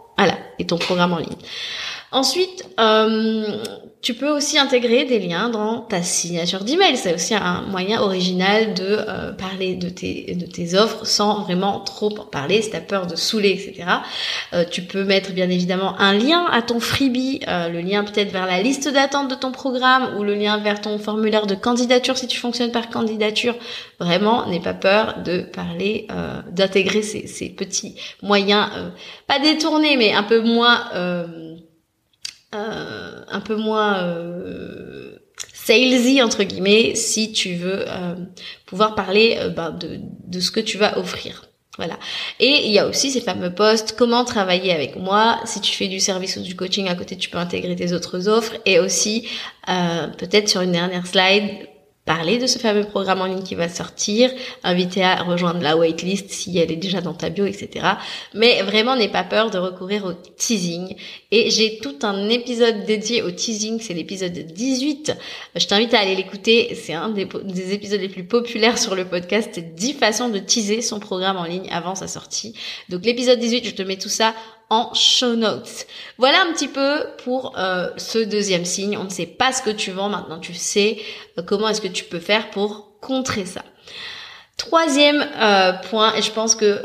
et 0.58 0.66
ton 0.66 0.78
programme 0.78 1.12
en 1.12 1.18
ligne. 1.18 1.36
Ensuite, 2.12 2.64
euh, 2.78 3.62
tu 4.06 4.14
peux 4.14 4.30
aussi 4.30 4.56
intégrer 4.56 5.04
des 5.04 5.18
liens 5.18 5.48
dans 5.48 5.80
ta 5.80 6.00
signature 6.00 6.62
d'email. 6.62 6.96
C'est 6.96 7.12
aussi 7.12 7.34
un 7.34 7.62
moyen 7.62 8.00
original 8.00 8.72
de 8.72 8.84
euh, 8.84 9.32
parler 9.32 9.74
de 9.74 9.88
tes, 9.88 10.32
de 10.36 10.46
tes 10.46 10.76
offres 10.76 11.04
sans 11.04 11.42
vraiment 11.42 11.80
trop 11.80 12.16
en 12.16 12.24
parler 12.24 12.62
si 12.62 12.70
tu 12.70 12.76
as 12.76 12.80
peur 12.80 13.08
de 13.08 13.16
saouler, 13.16 13.50
etc. 13.50 13.88
Euh, 14.52 14.64
tu 14.70 14.82
peux 14.82 15.02
mettre 15.02 15.32
bien 15.32 15.50
évidemment 15.50 15.98
un 15.98 16.12
lien 16.12 16.46
à 16.52 16.62
ton 16.62 16.78
freebie, 16.78 17.40
euh, 17.48 17.68
le 17.68 17.80
lien 17.80 18.04
peut-être 18.04 18.30
vers 18.30 18.46
la 18.46 18.62
liste 18.62 18.88
d'attente 18.88 19.28
de 19.28 19.34
ton 19.34 19.50
programme 19.50 20.16
ou 20.16 20.22
le 20.22 20.36
lien 20.36 20.58
vers 20.58 20.80
ton 20.80 21.00
formulaire 21.00 21.48
de 21.48 21.56
candidature 21.56 22.16
si 22.16 22.28
tu 22.28 22.38
fonctionnes 22.38 22.70
par 22.70 22.90
candidature. 22.90 23.56
Vraiment, 23.98 24.46
n'aie 24.46 24.60
pas 24.60 24.74
peur 24.74 25.22
de 25.24 25.40
parler, 25.40 26.06
d'intégrer 26.52 27.02
ces, 27.02 27.26
ces, 27.26 27.48
petits 27.48 27.96
moyens, 28.22 28.68
pas 29.26 29.40
détournés, 29.40 29.96
mais 29.96 30.12
un 30.12 30.22
peu 30.22 30.42
moins 30.42 30.84
euh, 32.54 33.24
un 33.28 33.40
peu 33.40 33.56
moins 33.56 34.04
euh, 34.04 35.18
salesy 35.52 36.22
entre 36.22 36.44
guillemets 36.44 36.94
si 36.94 37.32
tu 37.32 37.54
veux 37.54 37.84
euh, 37.88 38.14
pouvoir 38.66 38.94
parler 38.94 39.38
ben, 39.54 39.72
de, 39.72 39.98
de 40.26 40.40
ce 40.40 40.50
que 40.50 40.60
tu 40.60 40.78
vas 40.78 40.98
offrir. 40.98 41.46
Voilà. 41.76 41.98
Et 42.40 42.66
il 42.66 42.72
y 42.72 42.78
a 42.78 42.86
aussi 42.86 43.10
ces 43.10 43.20
fameux 43.20 43.52
postes, 43.52 43.96
comment 43.98 44.24
travailler 44.24 44.72
avec 44.72 44.96
moi. 44.96 45.40
Si 45.44 45.60
tu 45.60 45.74
fais 45.74 45.88
du 45.88 46.00
service 46.00 46.36
ou 46.38 46.40
du 46.40 46.56
coaching 46.56 46.88
à 46.88 46.94
côté, 46.94 47.18
tu 47.18 47.28
peux 47.28 47.36
intégrer 47.36 47.76
tes 47.76 47.92
autres 47.92 48.28
offres. 48.28 48.54
Et 48.64 48.78
aussi, 48.78 49.28
peut-être 49.66 50.48
sur 50.48 50.62
une 50.62 50.72
dernière 50.72 51.06
slide, 51.06 51.68
parler 52.06 52.38
de 52.38 52.46
ce 52.46 52.58
fameux 52.58 52.84
programme 52.84 53.20
en 53.20 53.26
ligne 53.26 53.42
qui 53.42 53.56
va 53.56 53.68
sortir, 53.68 54.30
inviter 54.62 55.02
à 55.02 55.22
rejoindre 55.24 55.60
la 55.60 55.76
waitlist 55.76 56.30
si 56.30 56.56
elle 56.56 56.70
est 56.70 56.76
déjà 56.76 57.00
dans 57.00 57.12
ta 57.12 57.28
bio, 57.30 57.44
etc. 57.44 57.84
Mais 58.32 58.62
vraiment, 58.62 58.96
n'aie 58.96 59.08
pas 59.08 59.24
peur 59.24 59.50
de 59.50 59.58
recourir 59.58 60.04
au 60.04 60.12
teasing. 60.12 60.94
Et 61.32 61.50
j'ai 61.50 61.78
tout 61.78 61.96
un 62.02 62.28
épisode 62.28 62.84
dédié 62.84 63.22
au 63.22 63.32
teasing, 63.32 63.80
c'est 63.80 63.92
l'épisode 63.92 64.32
18. 64.32 65.14
Je 65.56 65.66
t'invite 65.66 65.92
à 65.94 65.98
aller 65.98 66.14
l'écouter, 66.14 66.74
c'est 66.80 66.94
un 66.94 67.10
des, 67.10 67.26
des, 67.42 67.74
épisodes 67.74 68.00
les 68.00 68.08
plus 68.08 68.24
populaires 68.24 68.78
sur 68.78 68.94
le 68.94 69.04
podcast, 69.04 69.58
10 69.58 69.94
façons 69.94 70.28
de 70.28 70.38
teaser 70.38 70.82
son 70.82 71.00
programme 71.00 71.36
en 71.36 71.44
ligne 71.44 71.68
avant 71.72 71.96
sa 71.96 72.06
sortie. 72.06 72.54
Donc 72.88 73.04
l'épisode 73.04 73.40
18, 73.40 73.66
je 73.66 73.70
te 73.72 73.82
mets 73.82 73.98
tout 73.98 74.08
ça 74.08 74.32
en 74.70 74.92
show 74.94 75.36
notes. 75.36 75.86
Voilà 76.18 76.42
un 76.42 76.52
petit 76.52 76.68
peu 76.68 77.04
pour 77.24 77.58
euh, 77.58 77.88
ce 77.96 78.18
deuxième 78.18 78.64
signe. 78.64 78.96
On 78.98 79.04
ne 79.04 79.10
sait 79.10 79.26
pas 79.26 79.52
ce 79.52 79.62
que 79.62 79.70
tu 79.70 79.90
vends 79.90 80.08
maintenant, 80.08 80.38
tu 80.38 80.54
sais 80.54 80.98
euh, 81.38 81.42
comment 81.42 81.68
est-ce 81.68 81.80
que 81.80 81.88
tu 81.88 82.04
peux 82.04 82.18
faire 82.18 82.50
pour 82.50 82.98
contrer 83.00 83.46
ça. 83.46 83.62
Troisième 84.56 85.24
euh, 85.38 85.72
point, 85.90 86.14
et 86.14 86.22
je 86.22 86.30
pense 86.30 86.54
que 86.54 86.80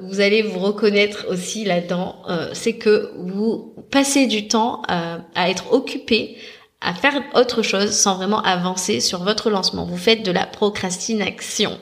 vous 0.00 0.20
allez 0.20 0.42
vous 0.42 0.60
reconnaître 0.60 1.26
aussi 1.28 1.64
là-dedans, 1.64 2.22
c'est 2.52 2.74
que 2.74 3.10
vous 3.16 3.74
passez 3.90 4.26
du 4.26 4.46
temps 4.46 4.82
à 4.86 5.50
être 5.50 5.72
occupé 5.72 6.38
à 6.80 6.92
faire 6.94 7.22
autre 7.34 7.62
chose 7.62 7.90
sans 7.90 8.16
vraiment 8.16 8.42
avancer 8.42 9.00
sur 9.00 9.22
votre 9.22 9.50
lancement. 9.50 9.86
Vous 9.86 9.96
faites 9.96 10.24
de 10.24 10.30
la 10.30 10.46
procrastination. 10.46 11.78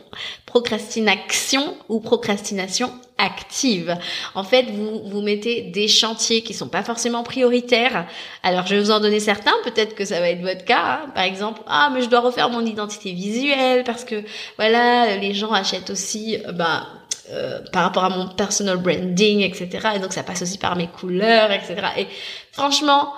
Procrastination 0.47 1.77
ou 1.89 2.01
procrastination 2.01 2.93
active. 3.19 3.97
En 4.35 4.45
fait, 4.45 4.67
vous 4.71 5.03
vous 5.09 5.21
mettez 5.21 5.63
des 5.63 5.89
chantiers 5.89 6.43
qui 6.43 6.55
sont 6.55 6.69
pas 6.69 6.83
forcément 6.83 7.23
prioritaires. 7.25 8.07
Alors, 8.43 8.67
je 8.67 8.77
vais 8.77 8.81
vous 8.81 8.91
en 8.93 9.01
donner 9.01 9.21
certains. 9.21 9.53
Peut-être 9.65 9.95
que 9.95 10.05
ça 10.05 10.21
va 10.21 10.31
être 10.31 10.43
votre 10.43 10.65
cas. 10.65 11.01
Hein. 11.03 11.11
Par 11.15 11.25
exemple, 11.25 11.61
ah, 11.67 11.91
mais 11.93 12.03
je 12.03 12.09
dois 12.09 12.21
refaire 12.21 12.51
mon 12.51 12.65
identité 12.65 13.13
visuelle 13.13 13.83
parce 13.85 14.05
que 14.05 14.23
voilà, 14.57 15.17
les 15.17 15.35
gens 15.35 15.53
achètent 15.53 15.91
aussi, 15.91 16.39
bah, 16.55 16.87
euh, 17.31 17.61
par 17.73 17.83
rapport 17.83 18.05
à 18.05 18.11
mon 18.11 18.29
personal 18.29 18.77
branding, 18.79 19.41
etc. 19.41 19.89
Et 19.97 19.99
donc, 19.99 20.13
ça 20.13 20.23
passe 20.23 20.43
aussi 20.43 20.59
par 20.59 20.77
mes 20.77 20.87
couleurs, 20.87 21.51
etc. 21.51 21.75
Et 21.99 22.07
franchement, 22.53 23.13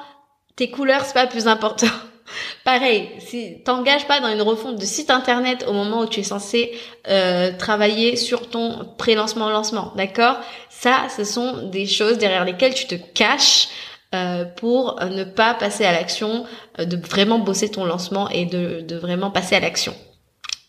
tes 0.57 0.71
couleurs, 0.71 1.05
c'est 1.05 1.15
pas 1.15 1.27
plus 1.27 1.47
important. 1.47 1.87
Pareil, 2.65 3.09
si 3.21 3.63
t'engages 3.65 4.07
pas 4.09 4.21
dans 4.21 4.29
une 4.29 4.43
refonte 4.43 4.77
de 4.77 4.85
site 4.85 5.11
internet 5.11 5.65
au 5.69 5.73
moment 5.73 6.01
où 6.01 6.07
tu 6.07 6.21
es 6.21 6.25
censé 6.25 6.73
euh, 7.09 7.53
travailler 7.57 8.17
sur 8.17 8.51
ton 8.51 8.85
pré-lancement 8.99 9.49
lancement, 9.51 9.93
d'accord? 9.97 10.39
Ça, 10.69 11.07
ce 11.15 11.23
sont 11.23 11.69
des 11.69 11.87
choses 11.87 12.19
derrière 12.19 12.45
lesquelles 12.45 12.75
tu 12.75 12.87
te 12.87 12.97
caches 12.97 13.69
euh, 14.15 14.45
pour 14.45 14.99
ne 15.05 15.25
pas 15.25 15.55
passer 15.55 15.85
à 15.85 15.93
l'action, 15.93 16.45
euh, 16.81 16.85
de 16.85 16.97
vraiment 16.97 17.39
bosser 17.39 17.71
ton 17.71 17.85
lancement 17.85 18.29
et 18.31 18.47
de, 18.47 18.81
de 18.81 18.97
vraiment 18.97 19.31
passer 19.31 19.55
à 19.55 19.61
l'action. 19.61 19.95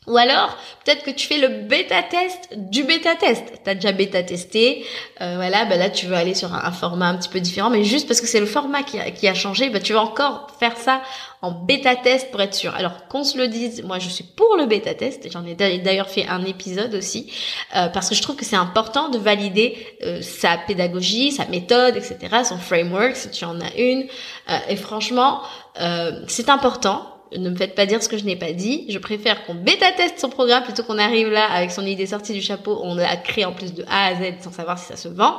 Ou 0.08 0.18
alors, 0.18 0.56
peut-être 0.86 1.04
que 1.04 1.12
tu 1.12 1.28
fais 1.28 1.38
le 1.38 1.50
bêta 1.68 2.02
test 2.02 2.50
du 2.56 2.84
bêta 2.84 3.16
test. 3.16 3.44
Tu 3.62 3.70
as 3.70 3.76
déjà 3.76 3.92
bêta 3.92 4.24
testé, 4.24 4.86
euh, 5.20 5.36
voilà, 5.36 5.66
bah 5.66 5.76
là 5.76 5.90
tu 5.90 6.06
veux 6.06 6.16
aller 6.16 6.34
sur 6.34 6.54
un, 6.54 6.72
format 6.72 7.08
un 7.08 7.18
petit 7.18 7.28
peu 7.28 7.42
différent, 7.42 7.70
mais 7.70 7.84
juste 7.84 8.08
parce 8.08 8.22
que 8.22 8.28
c'est 8.28 8.40
le 8.40 8.46
format 8.46 8.84
qui 8.84 9.28
a, 9.28 9.34
changé, 9.34 9.70
bah 9.70 9.82
tu 9.82 9.92
vas 9.92 10.02
encore 10.02 10.48
faire 10.62 10.78
ça 10.78 11.02
en 11.42 11.52
bêta 11.52 11.98
test 11.98 12.32
pour 12.32 12.42
être 12.42 12.54
sûr. 12.54 12.74
Alors 12.74 13.08
qu'on 13.10 13.26
se 13.26 13.38
le 13.38 13.50
dise, 13.50 13.84
moi 13.84 14.00
je 14.00 14.08
suis 14.08 14.24
pour 14.24 14.56
le 14.56 14.66
bêta 14.66 14.94
test, 14.94 15.30
j'en 15.30 15.46
ai 15.46 15.56
d'ailleurs 15.56 16.10
fait 16.10 16.26
un 16.26 16.46
épisode 16.46 16.96
aussi, 16.96 17.30
euh, 17.76 17.90
parce 17.90 18.08
que 18.08 18.16
je 18.16 18.22
trouve 18.22 18.38
que 18.38 18.46
c'est 18.46 18.56
important 18.56 19.10
de 19.10 19.18
valider 19.18 19.78
euh, 20.04 20.22
sa 20.22 20.58
pédagogie, 20.58 21.34
sa 21.34 21.48
méthode, 21.48 21.98
etc., 21.98 22.18
son 22.46 22.58
framework 22.58 23.18
si 23.18 23.30
tu 23.30 23.44
en 23.44 23.60
as 23.60 23.76
une. 23.76 24.08
Euh, 24.50 24.58
et 24.70 24.78
franchement, 24.78 25.42
c'est 26.28 26.50
important 26.50 27.17
ne 27.36 27.50
me 27.50 27.56
faites 27.56 27.76
pas 27.76 27.86
dire 27.86 28.02
ce 28.02 28.10
que 28.10 28.18
je 28.18 28.26
n'ai 28.26 28.36
pas 28.36 28.54
dit. 28.54 28.86
Je 28.90 29.00
préfère 29.00 29.46
qu'on 29.46 29.56
bêta-teste 29.56 30.20
son 30.20 30.30
programme 30.30 30.64
plutôt 30.64 30.84
qu'on 30.84 30.98
arrive 30.98 31.30
là 31.30 31.46
avec 31.52 31.72
son 31.72 31.86
idée 31.86 32.06
sortie 32.06 32.34
du 32.34 32.42
chapeau. 32.42 32.80
On 32.84 32.96
l'a 32.96 33.16
créé 33.18 33.46
en 33.46 33.54
plus 33.54 33.74
de 33.74 33.84
A 33.88 34.08
à 34.08 34.16
Z 34.16 34.42
sans 34.42 34.52
savoir 34.52 34.78
si 34.78 34.86
ça 34.86 34.96
se 34.96 35.08
vend. 35.08 35.38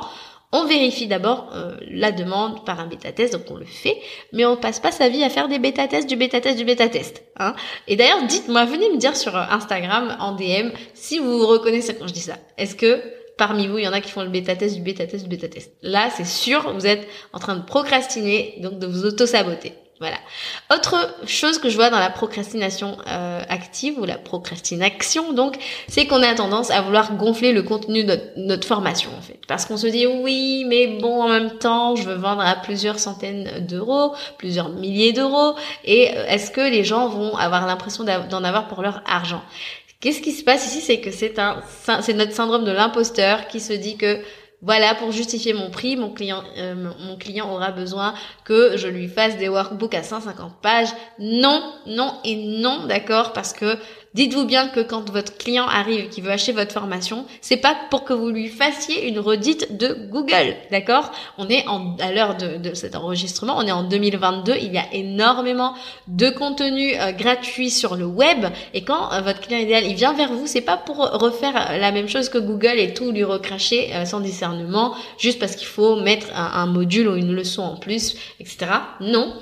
On 0.51 0.65
vérifie 0.65 1.05
d'abord 1.05 1.51
euh, 1.53 1.75
la 1.91 2.11
demande 2.11 2.65
par 2.65 2.79
un 2.79 2.87
bêta-test, 2.87 3.33
donc 3.33 3.43
on 3.51 3.55
le 3.55 3.65
fait, 3.65 3.97
mais 4.33 4.45
on 4.45 4.57
passe 4.57 4.79
pas 4.79 4.91
sa 4.91 5.07
vie 5.07 5.23
à 5.23 5.29
faire 5.29 5.47
des 5.47 5.59
bêta-tests, 5.59 6.09
du 6.09 6.15
bêta-test, 6.15 6.57
du 6.57 6.65
bêta-test. 6.65 7.21
Hein. 7.37 7.53
Et 7.87 7.95
d'ailleurs, 7.95 8.25
dites-moi, 8.25 8.65
venez 8.65 8.89
me 8.89 8.97
dire 8.97 9.15
sur 9.15 9.37
euh, 9.37 9.43
Instagram, 9.51 10.17
en 10.19 10.33
DM, 10.33 10.71
si 10.95 11.19
vous 11.19 11.37
vous 11.37 11.45
reconnaissez 11.45 11.93
quand 11.95 12.07
je 12.07 12.13
dis 12.13 12.19
ça. 12.19 12.37
Est-ce 12.57 12.75
que 12.75 12.99
parmi 13.37 13.67
vous, 13.67 13.77
il 13.77 13.83
y 13.83 13.87
en 13.87 13.93
a 13.93 14.01
qui 14.01 14.09
font 14.09 14.23
le 14.23 14.29
bêta-test, 14.29 14.73
du 14.73 14.81
bêta-test, 14.81 15.23
du 15.23 15.29
bêta-test? 15.29 15.71
Là, 15.83 16.09
c'est 16.09 16.25
sûr, 16.25 16.73
vous 16.73 16.87
êtes 16.87 17.07
en 17.31 17.37
train 17.37 17.55
de 17.55 17.63
procrastiner, 17.63 18.55
donc 18.57 18.79
de 18.79 18.87
vous 18.87 19.05
auto-saboter. 19.05 19.73
Voilà. 19.99 20.17
Autre 20.73 20.95
chose 21.25 21.59
que 21.59 21.67
je 21.67 21.75
vois 21.75 21.89
dans 21.89 21.99
la 21.99 22.09
procrastination 22.09 22.97
euh, 23.07 23.41
active 23.49 23.99
ou 23.99 24.05
la 24.05 24.17
procrastination, 24.17 25.33
donc, 25.33 25.57
c'est 25.89 26.07
qu'on 26.07 26.23
a 26.23 26.33
tendance 26.33 26.71
à 26.71 26.81
vouloir 26.81 27.15
gonfler 27.15 27.51
le 27.51 27.63
contenu 27.63 28.05
de 28.05 28.17
notre, 28.37 28.65
formation, 28.65 29.09
en 29.17 29.21
fait. 29.21 29.39
Parce 29.45 29.65
qu'on 29.65 29.75
se 29.75 29.87
dit, 29.87 30.07
oui, 30.07 30.63
mais 30.67 30.87
bon, 30.87 31.23
en 31.23 31.27
même 31.27 31.57
temps, 31.57 31.97
je 31.97 32.03
veux 32.03 32.15
vendre 32.15 32.41
à 32.41 32.55
plusieurs 32.55 32.97
centaines 32.97 33.65
d'euros, 33.67 34.15
plusieurs 34.37 34.69
milliers 34.69 35.11
d'euros, 35.11 35.55
et 35.83 36.15
euh, 36.15 36.25
est-ce 36.27 36.49
que 36.49 36.61
les 36.61 36.85
gens 36.85 37.09
vont 37.09 37.35
avoir 37.35 37.67
l'impression 37.67 38.05
d'en 38.05 38.43
avoir 38.45 38.69
pour 38.69 38.81
leur 38.81 39.01
argent? 39.05 39.41
Qu'est-ce 39.99 40.21
qui 40.21 40.31
se 40.31 40.45
passe 40.45 40.65
ici? 40.65 40.79
C'est 40.79 41.01
que 41.01 41.11
c'est 41.11 41.39
un, 41.39 41.61
c'est 42.01 42.13
notre 42.13 42.31
syndrome 42.31 42.63
de 42.63 42.71
l'imposteur 42.71 43.47
qui 43.47 43.59
se 43.59 43.73
dit 43.73 43.97
que 43.97 44.21
voilà, 44.61 44.93
pour 44.95 45.11
justifier 45.13 45.53
mon 45.53 45.69
prix, 45.69 45.95
mon 45.95 46.09
client, 46.09 46.43
euh, 46.57 46.75
mon 46.99 47.15
client 47.15 47.49
aura 47.49 47.71
besoin 47.71 48.13
que 48.43 48.75
je 48.75 48.87
lui 48.87 49.07
fasse 49.07 49.37
des 49.37 49.47
workbooks 49.47 49.95
à 49.95 50.03
150 50.03 50.61
pages. 50.61 50.89
Non, 51.17 51.63
non 51.85 52.13
et 52.25 52.35
non, 52.35 52.85
d'accord, 52.85 53.31
parce 53.31 53.53
que 53.53 53.77
Dites-vous 54.15 54.45
bien 54.45 54.69
que 54.69 54.79
quand 54.79 55.07
votre 55.11 55.37
client 55.37 55.67
arrive 55.67 56.09
qui 56.09 56.21
veut 56.21 56.31
acheter 56.31 56.51
votre 56.51 56.71
formation, 56.71 57.25
c'est 57.41 57.57
pas 57.57 57.75
pour 57.91 58.05
que 58.05 58.13
vous 58.13 58.29
lui 58.29 58.47
fassiez 58.47 59.07
une 59.07 59.19
redite 59.19 59.77
de 59.77 60.07
Google, 60.09 60.55
d'accord? 60.71 61.11
On 61.37 61.47
est 61.47 61.63
à 61.99 62.11
l'heure 62.11 62.35
de, 62.35 62.73
cet 62.73 62.95
enregistrement, 62.95 63.55
on 63.57 63.67
est 63.67 63.71
en 63.71 63.83
2022, 63.83 64.55
il 64.61 64.73
y 64.73 64.79
a 64.79 64.91
énormément 64.93 65.75
de 66.07 66.29
contenu 66.31 66.93
euh, 66.99 67.11
gratuit 67.11 67.69
sur 67.69 67.95
le 67.95 68.05
web 68.05 68.45
et 68.73 68.83
quand 68.83 69.13
euh, 69.13 69.21
votre 69.21 69.41
client 69.41 69.59
idéal 69.59 69.85
il 69.85 69.95
vient 69.95 70.13
vers 70.13 70.33
vous, 70.33 70.47
c'est 70.47 70.61
pas 70.61 70.77
pour 70.77 70.97
refaire 70.97 71.77
la 71.79 71.91
même 71.91 72.09
chose 72.09 72.29
que 72.29 72.39
Google 72.39 72.79
et 72.79 72.95
tout 72.95 73.11
lui 73.11 73.23
recracher 73.23 73.93
euh, 73.93 74.05
sans 74.05 74.21
discernement 74.21 74.95
juste 75.19 75.39
parce 75.39 75.55
qu'il 75.55 75.67
faut 75.67 76.01
mettre 76.01 76.27
un 76.33 76.65
module 76.65 77.07
ou 77.07 77.15
une 77.15 77.33
leçon 77.33 77.61
en 77.61 77.75
plus, 77.77 78.15
etc. 78.39 78.71
Non, 79.01 79.35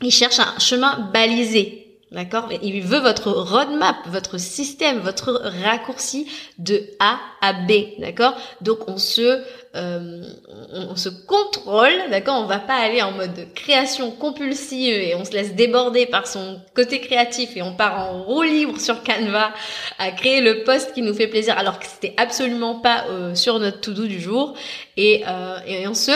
il 0.00 0.10
cherche 0.10 0.38
un 0.38 0.58
chemin 0.58 1.10
balisé, 1.12 1.81
D'accord? 2.12 2.50
Il 2.62 2.82
veut 2.82 2.98
votre 2.98 3.30
roadmap, 3.30 3.96
votre 4.06 4.38
système, 4.38 4.98
votre 4.98 5.32
raccourci 5.64 6.30
de 6.58 6.82
A 6.98 7.18
à 7.40 7.54
B. 7.54 7.98
D'accord? 7.98 8.34
Donc 8.60 8.86
on 8.86 8.98
se 8.98 9.42
euh, 9.74 10.22
on, 10.70 10.96
se 10.96 11.08
contrôle, 11.08 12.10
d'accord? 12.10 12.42
On 12.42 12.46
va 12.46 12.58
pas 12.58 12.74
aller 12.74 13.00
en 13.00 13.12
mode 13.12 13.46
création 13.54 14.10
compulsive 14.10 14.92
et 14.92 15.14
on 15.14 15.24
se 15.24 15.32
laisse 15.32 15.54
déborder 15.54 16.04
par 16.04 16.26
son 16.26 16.60
côté 16.74 17.00
créatif 17.00 17.56
et 17.56 17.62
on 17.62 17.74
part 17.74 17.98
en 17.98 18.22
roue 18.22 18.42
libre 18.42 18.78
sur 18.78 19.02
Canva 19.02 19.50
à 19.98 20.10
créer 20.10 20.42
le 20.42 20.64
post 20.64 20.92
qui 20.92 21.00
nous 21.00 21.14
fait 21.14 21.28
plaisir 21.28 21.56
alors 21.56 21.78
que 21.78 21.86
c'était 21.86 22.12
absolument 22.18 22.80
pas 22.80 23.06
euh, 23.08 23.34
sur 23.34 23.58
notre 23.58 23.80
to-do 23.80 24.06
du 24.06 24.20
jour. 24.20 24.54
Et, 24.98 25.24
euh, 25.26 25.58
et 25.66 25.88
on 25.88 25.94
se 25.94 26.12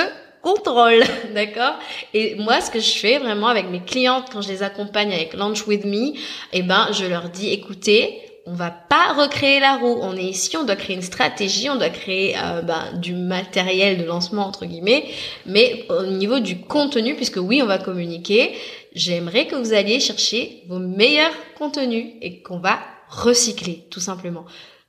contrôle, 0.46 1.02
d'accord? 1.34 1.74
Et 2.14 2.36
moi, 2.36 2.60
ce 2.60 2.70
que 2.70 2.78
je 2.78 2.98
fais 2.98 3.18
vraiment 3.18 3.48
avec 3.48 3.68
mes 3.68 3.80
clientes 3.80 4.26
quand 4.32 4.42
je 4.42 4.48
les 4.48 4.62
accompagne 4.62 5.12
avec 5.12 5.34
Launch 5.34 5.66
With 5.66 5.84
Me, 5.84 6.12
eh 6.52 6.62
ben, 6.62 6.88
je 6.92 7.04
leur 7.04 7.28
dis, 7.30 7.50
écoutez, 7.50 8.20
on 8.46 8.54
va 8.54 8.70
pas 8.70 9.12
recréer 9.12 9.58
la 9.58 9.76
roue. 9.76 9.98
On 10.02 10.16
est 10.16 10.22
ici, 10.22 10.56
on 10.56 10.64
doit 10.64 10.76
créer 10.76 10.94
une 10.94 11.02
stratégie, 11.02 11.68
on 11.68 11.74
doit 11.74 11.88
créer 11.88 12.36
euh, 12.36 12.62
ben, 12.62 12.92
du 12.94 13.12
matériel 13.14 13.98
de 13.98 14.04
lancement 14.04 14.46
entre 14.46 14.66
guillemets, 14.66 15.06
mais 15.46 15.84
au 15.88 16.06
niveau 16.06 16.38
du 16.38 16.60
contenu, 16.60 17.16
puisque 17.16 17.38
oui, 17.38 17.60
on 17.60 17.66
va 17.66 17.78
communiquer, 17.78 18.54
j'aimerais 18.94 19.48
que 19.48 19.56
vous 19.56 19.72
alliez 19.72 19.98
chercher 19.98 20.62
vos 20.68 20.78
meilleurs 20.78 21.34
contenus 21.58 22.06
et 22.22 22.40
qu'on 22.42 22.60
va 22.60 22.78
recycler, 23.08 23.84
tout 23.90 24.00
simplement. 24.00 24.44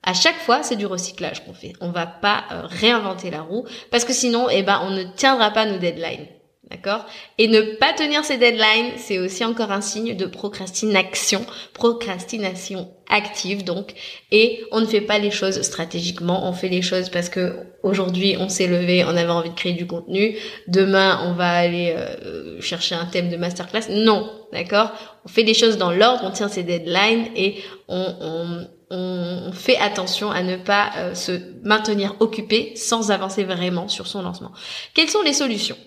À 0.07 0.13
chaque 0.13 0.37
fois, 0.37 0.63
c'est 0.63 0.77
du 0.77 0.85
recyclage 0.85 1.43
qu'on 1.43 1.53
fait. 1.53 1.73
On 1.81 1.89
va 1.89 2.05
pas 2.07 2.45
euh, 2.53 2.61
réinventer 2.63 3.29
la 3.29 3.41
roue 3.41 3.65
parce 3.91 4.05
que 4.05 4.13
sinon, 4.13 4.47
eh 4.49 4.63
ben, 4.63 4.79
on 4.85 4.91
ne 4.91 5.03
tiendra 5.03 5.51
pas 5.51 5.65
nos 5.65 5.79
deadlines. 5.79 6.27
D'accord? 6.71 7.05
Et 7.37 7.49
ne 7.49 7.61
pas 7.75 7.91
tenir 7.91 8.23
ses 8.23 8.37
deadlines, 8.37 8.93
c'est 8.95 9.19
aussi 9.19 9.43
encore 9.43 9.71
un 9.71 9.81
signe 9.81 10.15
de 10.15 10.25
procrastination, 10.25 11.45
procrastination 11.73 12.89
active 13.09 13.65
donc. 13.65 13.93
Et 14.31 14.63
on 14.71 14.79
ne 14.79 14.85
fait 14.85 15.01
pas 15.01 15.17
les 15.17 15.31
choses 15.31 15.61
stratégiquement, 15.61 16.47
on 16.47 16.53
fait 16.53 16.69
les 16.69 16.81
choses 16.81 17.09
parce 17.09 17.27
que 17.27 17.55
aujourd'hui 17.83 18.35
on 18.39 18.47
s'est 18.47 18.67
levé, 18.67 19.03
on 19.05 19.09
avait 19.09 19.29
envie 19.29 19.49
de 19.49 19.55
créer 19.55 19.73
du 19.73 19.87
contenu. 19.87 20.37
Demain 20.67 21.21
on 21.25 21.33
va 21.33 21.51
aller 21.51 21.93
euh, 21.97 22.61
chercher 22.61 22.95
un 22.95 23.05
thème 23.05 23.29
de 23.29 23.37
masterclass. 23.37 23.89
Non, 23.89 24.29
d'accord? 24.53 24.91
On 25.25 25.29
fait 25.29 25.43
les 25.43 25.53
choses 25.53 25.77
dans 25.77 25.91
l'ordre, 25.91 26.23
on 26.25 26.31
tient 26.31 26.49
ses 26.49 26.63
deadlines 26.63 27.27
et 27.35 27.61
on, 27.87 28.15
on 28.19 28.67
on 28.89 29.51
fait 29.53 29.77
attention 29.77 30.31
à 30.31 30.43
ne 30.43 30.55
pas 30.55 30.91
euh, 30.97 31.15
se 31.15 31.31
maintenir 31.63 32.15
occupé 32.19 32.75
sans 32.75 33.11
avancer 33.11 33.43
vraiment 33.43 33.87
sur 33.87 34.07
son 34.07 34.21
lancement. 34.21 34.51
Quelles 34.93 35.09
sont 35.09 35.21
les 35.21 35.33
solutions? 35.33 35.77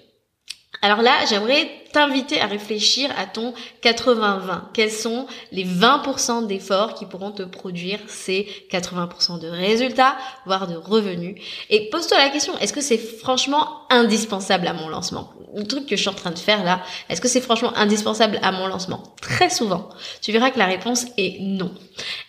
Alors 0.83 1.03
là, 1.03 1.13
j'aimerais 1.29 1.69
t'inviter 1.93 2.41
à 2.41 2.47
réfléchir 2.47 3.11
à 3.19 3.27
ton 3.27 3.53
80-20. 3.83 4.73
Quels 4.73 4.91
sont 4.91 5.27
les 5.53 5.65
20% 5.65 6.47
d'efforts 6.47 6.95
qui 6.95 7.05
pourront 7.05 7.33
te 7.33 7.43
produire 7.43 7.99
ces 8.07 8.47
80% 8.71 9.41
de 9.41 9.49
résultats, 9.49 10.17
voire 10.47 10.67
de 10.67 10.77
revenus? 10.77 11.41
Et 11.69 11.91
pose-toi 11.91 12.19
la 12.19 12.31
question, 12.31 12.57
est-ce 12.59 12.73
que 12.73 12.81
c'est 12.81 12.99
franchement 12.99 13.83
indispensable 13.91 14.67
à 14.69 14.73
mon 14.73 14.89
lancement? 14.89 15.31
Le 15.55 15.67
truc 15.67 15.87
que 15.87 15.97
je 15.97 16.01
suis 16.01 16.09
en 16.09 16.15
train 16.15 16.31
de 16.31 16.39
faire 16.39 16.65
là, 16.65 16.83
est-ce 17.09 17.21
que 17.21 17.29
c'est 17.29 17.41
franchement 17.41 17.73
indispensable 17.77 18.39
à 18.43 18.53
mon 18.53 18.67
lancement? 18.67 19.03
Très 19.21 19.51
souvent, 19.51 19.89
tu 20.23 20.33
verras 20.33 20.51
que 20.51 20.59
la 20.59 20.67
réponse 20.67 21.07
est 21.17 21.41
non. 21.41 21.73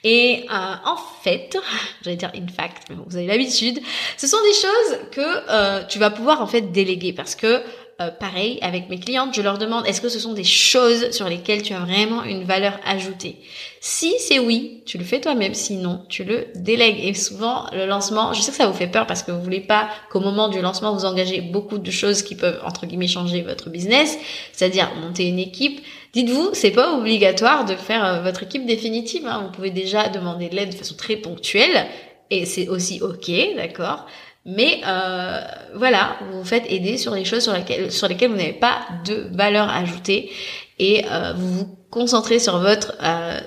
Et 0.03 0.45
euh, 0.49 0.75
en 0.85 0.97
fait, 1.23 1.57
j'allais 2.01 2.17
dire 2.17 2.31
in 2.35 2.47
fact, 2.47 2.87
mais 2.89 2.95
vous 3.05 3.15
avez 3.15 3.27
l'habitude, 3.27 3.79
ce 4.17 4.27
sont 4.27 4.41
des 4.41 4.53
choses 4.53 4.99
que 5.11 5.49
euh, 5.49 5.83
tu 5.85 5.99
vas 5.99 6.09
pouvoir 6.09 6.41
en 6.41 6.47
fait 6.47 6.71
déléguer 6.71 7.13
parce 7.13 7.35
que 7.35 7.63
euh, 8.01 8.11
pareil, 8.11 8.59
avec 8.61 8.89
mes 8.89 8.99
clientes, 8.99 9.33
je 9.33 9.41
leur 9.41 9.57
demande 9.57 9.85
est-ce 9.87 10.01
que 10.01 10.09
ce 10.09 10.19
sont 10.19 10.33
des 10.33 10.43
choses 10.43 11.11
sur 11.11 11.29
lesquelles 11.29 11.61
tu 11.61 11.73
as 11.73 11.79
vraiment 11.79 12.23
une 12.23 12.43
valeur 12.43 12.79
ajoutée? 12.85 13.37
Si 13.79 14.13
c'est 14.19 14.39
oui, 14.39 14.81
tu 14.85 14.97
le 14.97 15.03
fais 15.03 15.21
toi-même, 15.21 15.53
sinon 15.53 16.03
tu 16.09 16.23
le 16.23 16.47
délègues. 16.55 16.99
Et 17.03 17.13
souvent, 17.13 17.65
le 17.73 17.85
lancement, 17.85 18.33
je 18.33 18.41
sais 18.41 18.51
que 18.51 18.57
ça 18.57 18.67
vous 18.67 18.73
fait 18.73 18.87
peur 18.87 19.07
parce 19.07 19.23
que 19.23 19.31
vous 19.31 19.41
voulez 19.41 19.59
pas 19.61 19.87
qu'au 20.11 20.19
moment 20.19 20.49
du 20.49 20.61
lancement, 20.61 20.93
vous 20.93 21.05
engagez 21.05 21.41
beaucoup 21.41 21.77
de 21.77 21.91
choses 21.91 22.21
qui 22.21 22.35
peuvent, 22.35 22.59
entre 22.65 22.85
guillemets, 22.85 23.07
changer 23.07 23.41
votre 23.41 23.69
business, 23.69 24.17
c'est-à-dire 24.51 24.91
monter 25.01 25.27
une 25.27 25.39
équipe. 25.39 25.81
Dites-vous, 26.13 26.49
c'est 26.53 26.71
pas 26.71 26.97
obligatoire 26.97 27.65
de 27.65 27.75
faire 27.75 28.05
euh, 28.05 28.21
votre 28.21 28.43
équipe 28.43 28.65
définitive. 28.65 29.25
Hein. 29.25 29.43
Vous 29.45 29.51
pouvez 29.51 29.71
déjà 29.71 30.09
demander 30.09 30.49
de 30.49 30.55
l'aide 30.55 30.71
de 30.71 30.75
façon 30.75 30.95
très 30.95 31.15
ponctuelle 31.15 31.87
et 32.31 32.45
c'est 32.45 32.69
aussi 32.69 33.01
ok, 33.01 33.29
d'accord? 33.57 34.07
Mais 34.45 34.81
euh, 34.87 35.41
voilà, 35.75 36.17
vous 36.21 36.39
vous 36.39 36.45
faites 36.45 36.65
aider 36.67 36.97
sur 36.97 37.13
les 37.13 37.25
choses 37.25 37.43
sur 37.43 37.53
lesquelles, 37.53 37.91
sur 37.91 38.07
lesquelles 38.07 38.31
vous 38.31 38.37
n'avez 38.37 38.53
pas 38.53 38.79
de 39.05 39.27
valeur 39.31 39.69
ajoutée 39.69 40.31
et 40.79 41.05
euh, 41.05 41.33
vous 41.35 41.53
vous 41.53 41.77
concentrez 41.91 42.39
sur 42.39 42.57
votre 42.57 42.93
euh, 43.03 43.39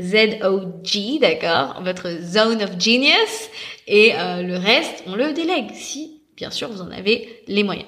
ZOG, 0.00 1.20
d'accord, 1.20 1.80
votre 1.82 2.08
zone 2.22 2.62
of 2.62 2.70
genius 2.78 3.50
et 3.86 4.12
le 4.14 4.56
reste, 4.56 5.04
on 5.06 5.14
le 5.14 5.32
délègue 5.32 5.70
si, 5.74 6.22
bien 6.36 6.50
sûr, 6.50 6.70
vous 6.70 6.80
en 6.80 6.90
avez 6.90 7.42
les 7.46 7.62
moyens. 7.62 7.86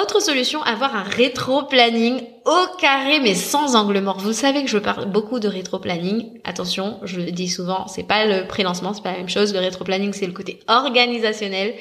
Autre 0.00 0.20
solution, 0.22 0.62
avoir 0.62 0.96
un 0.96 1.02
rétro-planning 1.02 2.22
au 2.46 2.76
carré 2.80 3.20
mais 3.20 3.34
sans 3.34 3.76
angle 3.76 4.00
mort. 4.00 4.18
Vous 4.18 4.32
savez 4.32 4.62
que 4.62 4.70
je 4.70 4.78
parle 4.78 5.06
beaucoup 5.06 5.40
de 5.40 5.48
rétro-planning. 5.48 6.40
Attention, 6.44 7.00
je 7.02 7.20
dis 7.20 7.48
souvent, 7.48 7.86
c'est 7.86 8.06
pas 8.06 8.24
le 8.24 8.46
pré-lancement, 8.46 8.94
c'est 8.94 9.02
pas 9.02 9.12
la 9.12 9.18
même 9.18 9.28
chose. 9.28 9.52
Le 9.52 9.58
rétro-planning, 9.58 10.14
c'est 10.14 10.26
le 10.26 10.32
côté 10.32 10.60
organisationnel 10.68 11.74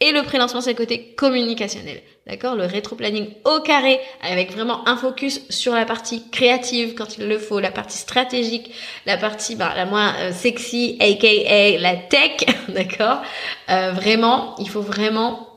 et 0.00 0.12
le 0.12 0.22
pré-lancement, 0.22 0.60
c'est 0.60 0.70
le 0.70 0.76
côté 0.76 1.14
communicationnel. 1.16 2.00
D'accord? 2.28 2.54
Le 2.54 2.64
rétro-planning 2.64 3.28
au 3.44 3.60
carré 3.60 3.98
avec 4.22 4.52
vraiment 4.52 4.86
un 4.88 4.96
focus 4.96 5.40
sur 5.50 5.74
la 5.74 5.84
partie 5.84 6.30
créative 6.30 6.94
quand 6.94 7.18
il 7.18 7.26
le 7.26 7.38
faut, 7.38 7.58
la 7.58 7.72
partie 7.72 7.98
stratégique, 7.98 8.70
la 9.04 9.16
partie 9.16 9.56
bah, 9.56 9.72
la 9.74 9.86
moins 9.86 10.14
euh, 10.20 10.32
sexy, 10.32 10.96
aka 11.00 11.78
la 11.78 11.96
tech, 11.96 12.46
d'accord? 12.68 13.20
Euh, 13.68 13.92
Vraiment, 13.92 14.54
il 14.58 14.68
faut 14.70 14.80
vraiment 14.80 15.53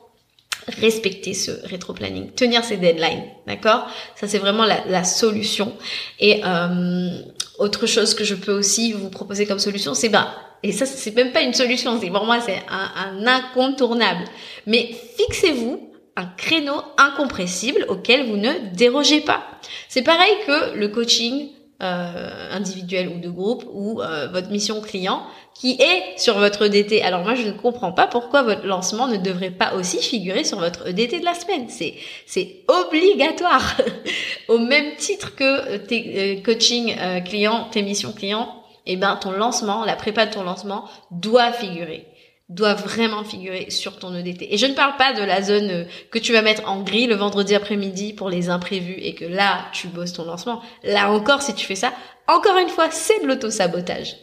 respecter 0.67 1.33
ce 1.33 1.51
rétro-planning, 1.65 2.31
tenir 2.31 2.63
ses 2.63 2.77
deadlines, 2.77 3.23
d'accord? 3.45 3.87
Ça 4.15 4.27
c'est 4.27 4.37
vraiment 4.37 4.65
la, 4.65 5.03
solution. 5.03 5.73
Et 6.19 6.41
euh, 6.45 7.09
autre 7.57 7.85
chose 7.85 8.13
que 8.13 8.23
je 8.23 8.35
peux 8.35 8.51
aussi 8.51 8.93
vous 8.93 9.09
proposer 9.09 9.45
comme 9.45 9.59
solution, 9.59 9.93
c'est 9.93 10.09
ben 10.09 10.27
et 10.63 10.71
ça 10.71 10.85
c'est 10.85 11.15
même 11.15 11.31
pas 11.31 11.41
une 11.41 11.53
solution, 11.53 11.99
c'est 12.01 12.09
pour 12.09 12.25
moi 12.25 12.39
c'est 12.41 12.61
un, 12.69 13.23
un 13.23 13.27
incontournable. 13.27 14.25
Mais 14.65 14.89
fixez-vous 15.17 15.89
un 16.17 16.25
créneau 16.25 16.81
incompressible 16.97 17.85
auquel 17.89 18.25
vous 18.25 18.37
ne 18.37 18.51
dérogez 18.73 19.21
pas. 19.21 19.43
C'est 19.87 20.01
pareil 20.01 20.33
que 20.47 20.75
le 20.75 20.87
coaching 20.87 21.49
euh, 21.81 22.49
individuel 22.51 23.09
ou 23.09 23.19
de 23.19 23.29
groupe 23.29 23.63
ou 23.71 24.01
euh, 24.01 24.27
votre 24.31 24.49
mission 24.49 24.81
client 24.81 25.21
qui 25.53 25.79
est 25.79 26.17
sur 26.17 26.37
votre 26.39 26.63
EDT. 26.63 27.03
Alors 27.03 27.21
moi, 27.23 27.35
je 27.35 27.43
ne 27.43 27.51
comprends 27.51 27.91
pas 27.91 28.07
pourquoi 28.07 28.41
votre 28.41 28.65
lancement 28.65 29.07
ne 29.07 29.17
devrait 29.17 29.51
pas 29.51 29.73
aussi 29.75 30.01
figurer 30.01 30.43
sur 30.43 30.59
votre 30.59 30.87
EDT 30.87 31.19
de 31.19 31.25
la 31.25 31.33
semaine. 31.33 31.67
C'est 31.69 31.93
c'est 32.25 32.63
obligatoire. 32.67 33.77
Au 34.47 34.57
même 34.57 34.95
titre 34.95 35.35
que 35.35 35.77
tes 35.77 36.37
euh, 36.37 36.41
coaching 36.41 36.95
euh, 36.99 37.19
clients, 37.21 37.67
tes 37.71 37.83
missions 37.83 38.11
clients, 38.11 38.63
eh 38.87 38.95
ben 38.95 39.15
ton 39.15 39.31
lancement, 39.31 39.85
la 39.85 39.95
prépa 39.95 40.25
de 40.25 40.33
ton 40.33 40.43
lancement 40.43 40.85
doit 41.11 41.51
figurer 41.51 42.07
doit 42.49 42.75
vraiment 42.75 43.23
figurer 43.23 43.69
sur 43.69 43.99
ton 43.99 44.15
EDT. 44.15 44.47
Et 44.53 44.57
je 44.57 44.65
ne 44.65 44.73
parle 44.73 44.95
pas 44.95 45.13
de 45.13 45.23
la 45.23 45.41
zone 45.41 45.69
euh, 45.69 45.83
que 46.11 46.19
tu 46.19 46.31
vas 46.31 46.41
mettre 46.41 46.67
en 46.69 46.81
gris 46.81 47.07
le 47.07 47.15
vendredi 47.15 47.53
après-midi 47.55 48.13
pour 48.13 48.29
les 48.29 48.49
imprévus 48.49 48.97
et 48.99 49.15
que 49.15 49.25
là, 49.25 49.65
tu 49.73 49.87
bosses 49.87 50.13
ton 50.13 50.23
lancement. 50.23 50.61
Là 50.83 51.11
encore, 51.11 51.41
si 51.41 51.53
tu 51.53 51.65
fais 51.65 51.75
ça, 51.75 51.91
encore 52.27 52.57
une 52.57 52.69
fois, 52.69 52.89
c'est 52.89 53.21
de 53.21 53.27
l'auto-sabotage. 53.27 54.15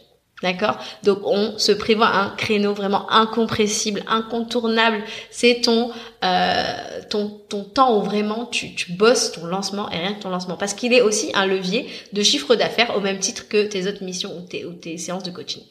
D'accord? 0.43 0.77
Donc 1.03 1.19
on 1.23 1.57
se 1.57 1.71
prévoit 1.71 2.09
un 2.09 2.29
créneau 2.31 2.73
vraiment 2.73 3.09
incompressible, 3.09 4.03
incontournable. 4.05 5.01
C'est 5.31 5.61
ton, 5.61 5.91
euh, 6.25 7.01
ton 7.09 7.29
ton 7.47 7.63
temps 7.63 7.97
où 7.97 8.03
vraiment 8.03 8.45
tu, 8.45 8.75
tu 8.75 8.91
bosses 8.91 9.31
ton 9.31 9.45
lancement 9.45 9.89
et 9.91 9.97
rien 9.97 10.13
que 10.13 10.21
ton 10.21 10.29
lancement. 10.29 10.57
Parce 10.57 10.73
qu'il 10.73 10.93
est 10.93 11.01
aussi 11.01 11.31
un 11.35 11.45
levier 11.45 11.87
de 12.11 12.21
chiffre 12.21 12.55
d'affaires 12.55 12.97
au 12.97 12.99
même 12.99 13.19
titre 13.19 13.47
que 13.47 13.65
tes 13.65 13.87
autres 13.87 14.03
missions 14.03 14.37
ou 14.37 14.41
tes, 14.41 14.65
ou 14.65 14.73
tes 14.73 14.97
séances 14.97 15.23
de 15.23 15.31
coaching. 15.31 15.63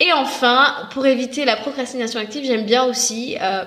Et 0.00 0.12
enfin, 0.12 0.88
pour 0.92 1.06
éviter 1.06 1.44
la 1.44 1.56
procrastination 1.56 2.20
active, 2.20 2.44
j'aime 2.44 2.66
bien 2.66 2.84
aussi 2.84 3.36
euh, 3.40 3.64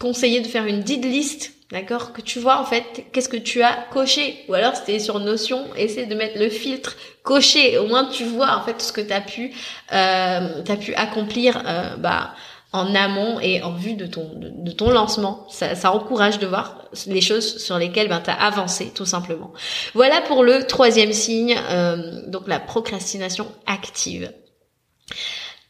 conseiller 0.00 0.40
de 0.40 0.46
faire 0.46 0.64
une 0.64 0.80
did 0.80 1.04
list 1.04 1.56
D'accord 1.72 2.12
Que 2.12 2.20
tu 2.20 2.38
vois 2.38 2.60
en 2.60 2.64
fait 2.64 3.06
qu'est-ce 3.12 3.28
que 3.28 3.36
tu 3.36 3.60
as 3.60 3.72
coché. 3.90 4.44
Ou 4.48 4.54
alors 4.54 4.76
c'était 4.76 5.00
sur 5.00 5.18
Notion, 5.18 5.64
essaie 5.76 6.06
de 6.06 6.14
mettre 6.14 6.38
le 6.38 6.48
filtre 6.48 6.96
coché. 7.24 7.76
Au 7.78 7.88
moins 7.88 8.04
tu 8.04 8.24
vois 8.24 8.56
en 8.56 8.62
fait 8.62 8.80
ce 8.80 8.92
que 8.92 9.00
tu 9.00 9.12
as 9.12 9.20
pu, 9.20 9.52
euh, 9.92 10.62
as 10.64 10.76
pu 10.76 10.94
accomplir 10.94 11.60
euh, 11.66 11.96
bah, 11.96 12.34
en 12.72 12.94
amont 12.94 13.40
et 13.40 13.64
en 13.64 13.72
vue 13.72 13.94
de 13.94 14.06
ton, 14.06 14.30
de, 14.36 14.70
ton 14.70 14.90
lancement. 14.90 15.44
Ça, 15.50 15.74
ça, 15.74 15.90
encourage 15.90 16.38
de 16.38 16.46
voir 16.46 16.84
les 17.08 17.20
choses 17.20 17.58
sur 17.58 17.78
lesquelles 17.78 18.08
ben, 18.08 18.20
tu 18.20 18.30
as 18.30 18.40
avancé 18.40 18.92
tout 18.94 19.06
simplement. 19.06 19.52
Voilà 19.92 20.20
pour 20.20 20.44
le 20.44 20.68
troisième 20.68 21.12
signe, 21.12 21.56
euh, 21.68 22.28
donc 22.28 22.46
la 22.46 22.60
procrastination 22.60 23.50
active. 23.66 24.30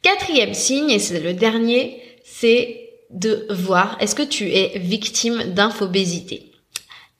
Quatrième 0.02 0.54
signe, 0.54 0.90
et 0.90 0.98
c'est 0.98 1.20
le 1.20 1.34
dernier, 1.34 2.00
c'est 2.24 2.86
de 3.10 3.46
voir 3.50 3.96
est-ce 4.00 4.14
que 4.14 4.22
tu 4.22 4.52
es 4.52 4.78
victime 4.78 5.54
d'infobésité. 5.54 6.52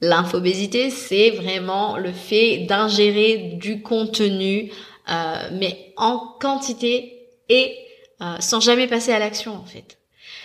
L'infobésité, 0.01 0.91
c'est 0.91 1.31
vraiment 1.31 1.97
le 1.97 2.13
fait 2.13 2.67
d'ingérer 2.69 3.57
du 3.59 3.83
contenu, 3.83 4.71
euh, 5.09 5.49
mais 5.53 5.95
en 5.97 6.19
quantité 6.41 7.29
et 7.49 7.75
euh, 8.21 8.37
sans 8.41 8.61
jamais 8.61 8.87
passer 8.87 9.13
à 9.13 9.19
l'action 9.19 9.55
en 9.55 9.65
fait. 9.65 9.99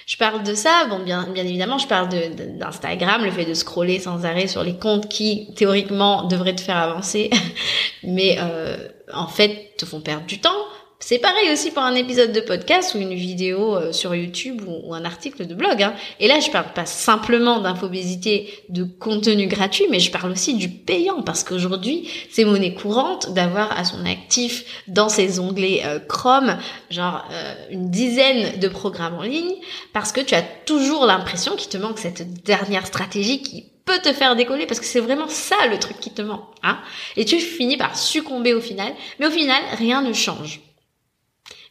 Je 0.05 0.17
parle 0.17 0.43
de 0.43 0.53
ça, 0.53 0.85
bon 0.89 0.99
bien, 0.99 1.29
bien 1.33 1.45
évidemment, 1.45 1.77
je 1.77 1.87
parle 1.87 2.09
d'Instagram, 2.09 3.23
le 3.23 3.31
fait 3.31 3.45
de 3.45 3.53
scroller 3.53 3.99
sans 3.99 4.25
arrêt 4.25 4.47
sur 4.47 4.63
les 4.63 4.77
comptes 4.77 5.07
qui 5.07 5.53
théoriquement 5.55 6.23
devraient 6.23 6.55
te 6.55 6.61
faire 6.61 6.77
avancer, 6.77 7.29
mais 8.03 8.37
euh, 8.39 8.77
en 9.13 9.27
fait 9.27 9.75
te 9.77 9.85
font 9.85 10.01
perdre 10.01 10.25
du 10.25 10.39
temps 10.39 10.65
C'est 11.03 11.17
pareil 11.17 11.51
aussi 11.51 11.71
pour 11.71 11.81
un 11.81 11.95
épisode 11.95 12.31
de 12.31 12.41
podcast 12.41 12.93
ou 12.93 12.99
une 12.99 13.15
vidéo 13.15 13.75
euh, 13.75 13.91
sur 13.91 14.13
YouTube 14.13 14.61
ou, 14.67 14.93
un 14.93 15.03
article 15.03 15.47
de 15.47 15.55
blog. 15.55 15.81
Hein. 15.81 15.95
Et 16.19 16.27
là, 16.27 16.39
je 16.39 16.51
parle 16.51 16.71
pas 16.73 16.85
simplement 16.85 17.59
d'infobésité, 17.59 18.53
de 18.69 18.83
contenu 18.83 19.47
gratuit, 19.47 19.85
mais 19.89 19.99
je 19.99 20.11
parle 20.11 20.31
aussi 20.31 20.53
du 20.53 20.69
payant 20.69 21.23
parce 21.23 21.43
qu'aujourd'hui, 21.43 22.07
c'est 22.29 22.45
monnaie 22.45 22.75
courante 22.75 23.33
d'avoir 23.33 23.77
à 23.77 23.83
son 23.83 24.05
actif 24.05 24.83
dans 24.87 25.09
ses 25.09 25.39
onglets 25.39 25.81
euh, 25.85 25.97
Chrome, 25.99 26.55
genre 26.91 27.25
euh, 27.31 27.53
une 27.71 27.89
dizaine 27.89 28.59
de 28.59 28.67
programmes 28.67 29.15
en 29.15 29.23
ligne, 29.23 29.55
parce 29.93 30.11
que 30.11 30.21
tu 30.21 30.35
as 30.35 30.43
toujours 30.43 31.07
l'impression 31.07 31.55
qu'il 31.55 31.69
te 31.69 31.77
manque 31.77 31.97
cette 31.97 32.43
dernière 32.43 32.85
stratégie 32.85 33.41
qui 33.41 33.65
peut 33.85 33.99
te 34.03 34.13
faire 34.13 34.35
décoller 34.35 34.67
parce 34.67 34.79
que 34.79 34.85
c'est 34.85 34.99
vraiment 34.99 35.27
ça 35.27 35.55
le 35.71 35.79
truc 35.79 35.99
qui 35.99 36.11
te 36.11 36.21
manque. 36.21 36.45
Hein 36.61 36.77
et 37.17 37.25
tu 37.25 37.39
finis 37.39 37.77
par 37.77 37.97
succomber 37.97 38.53
au 38.53 38.61
final, 38.61 38.93
mais 39.19 39.25
au 39.25 39.31
final, 39.31 39.61
rien 39.79 40.03
ne 40.03 40.13
change. 40.13 40.61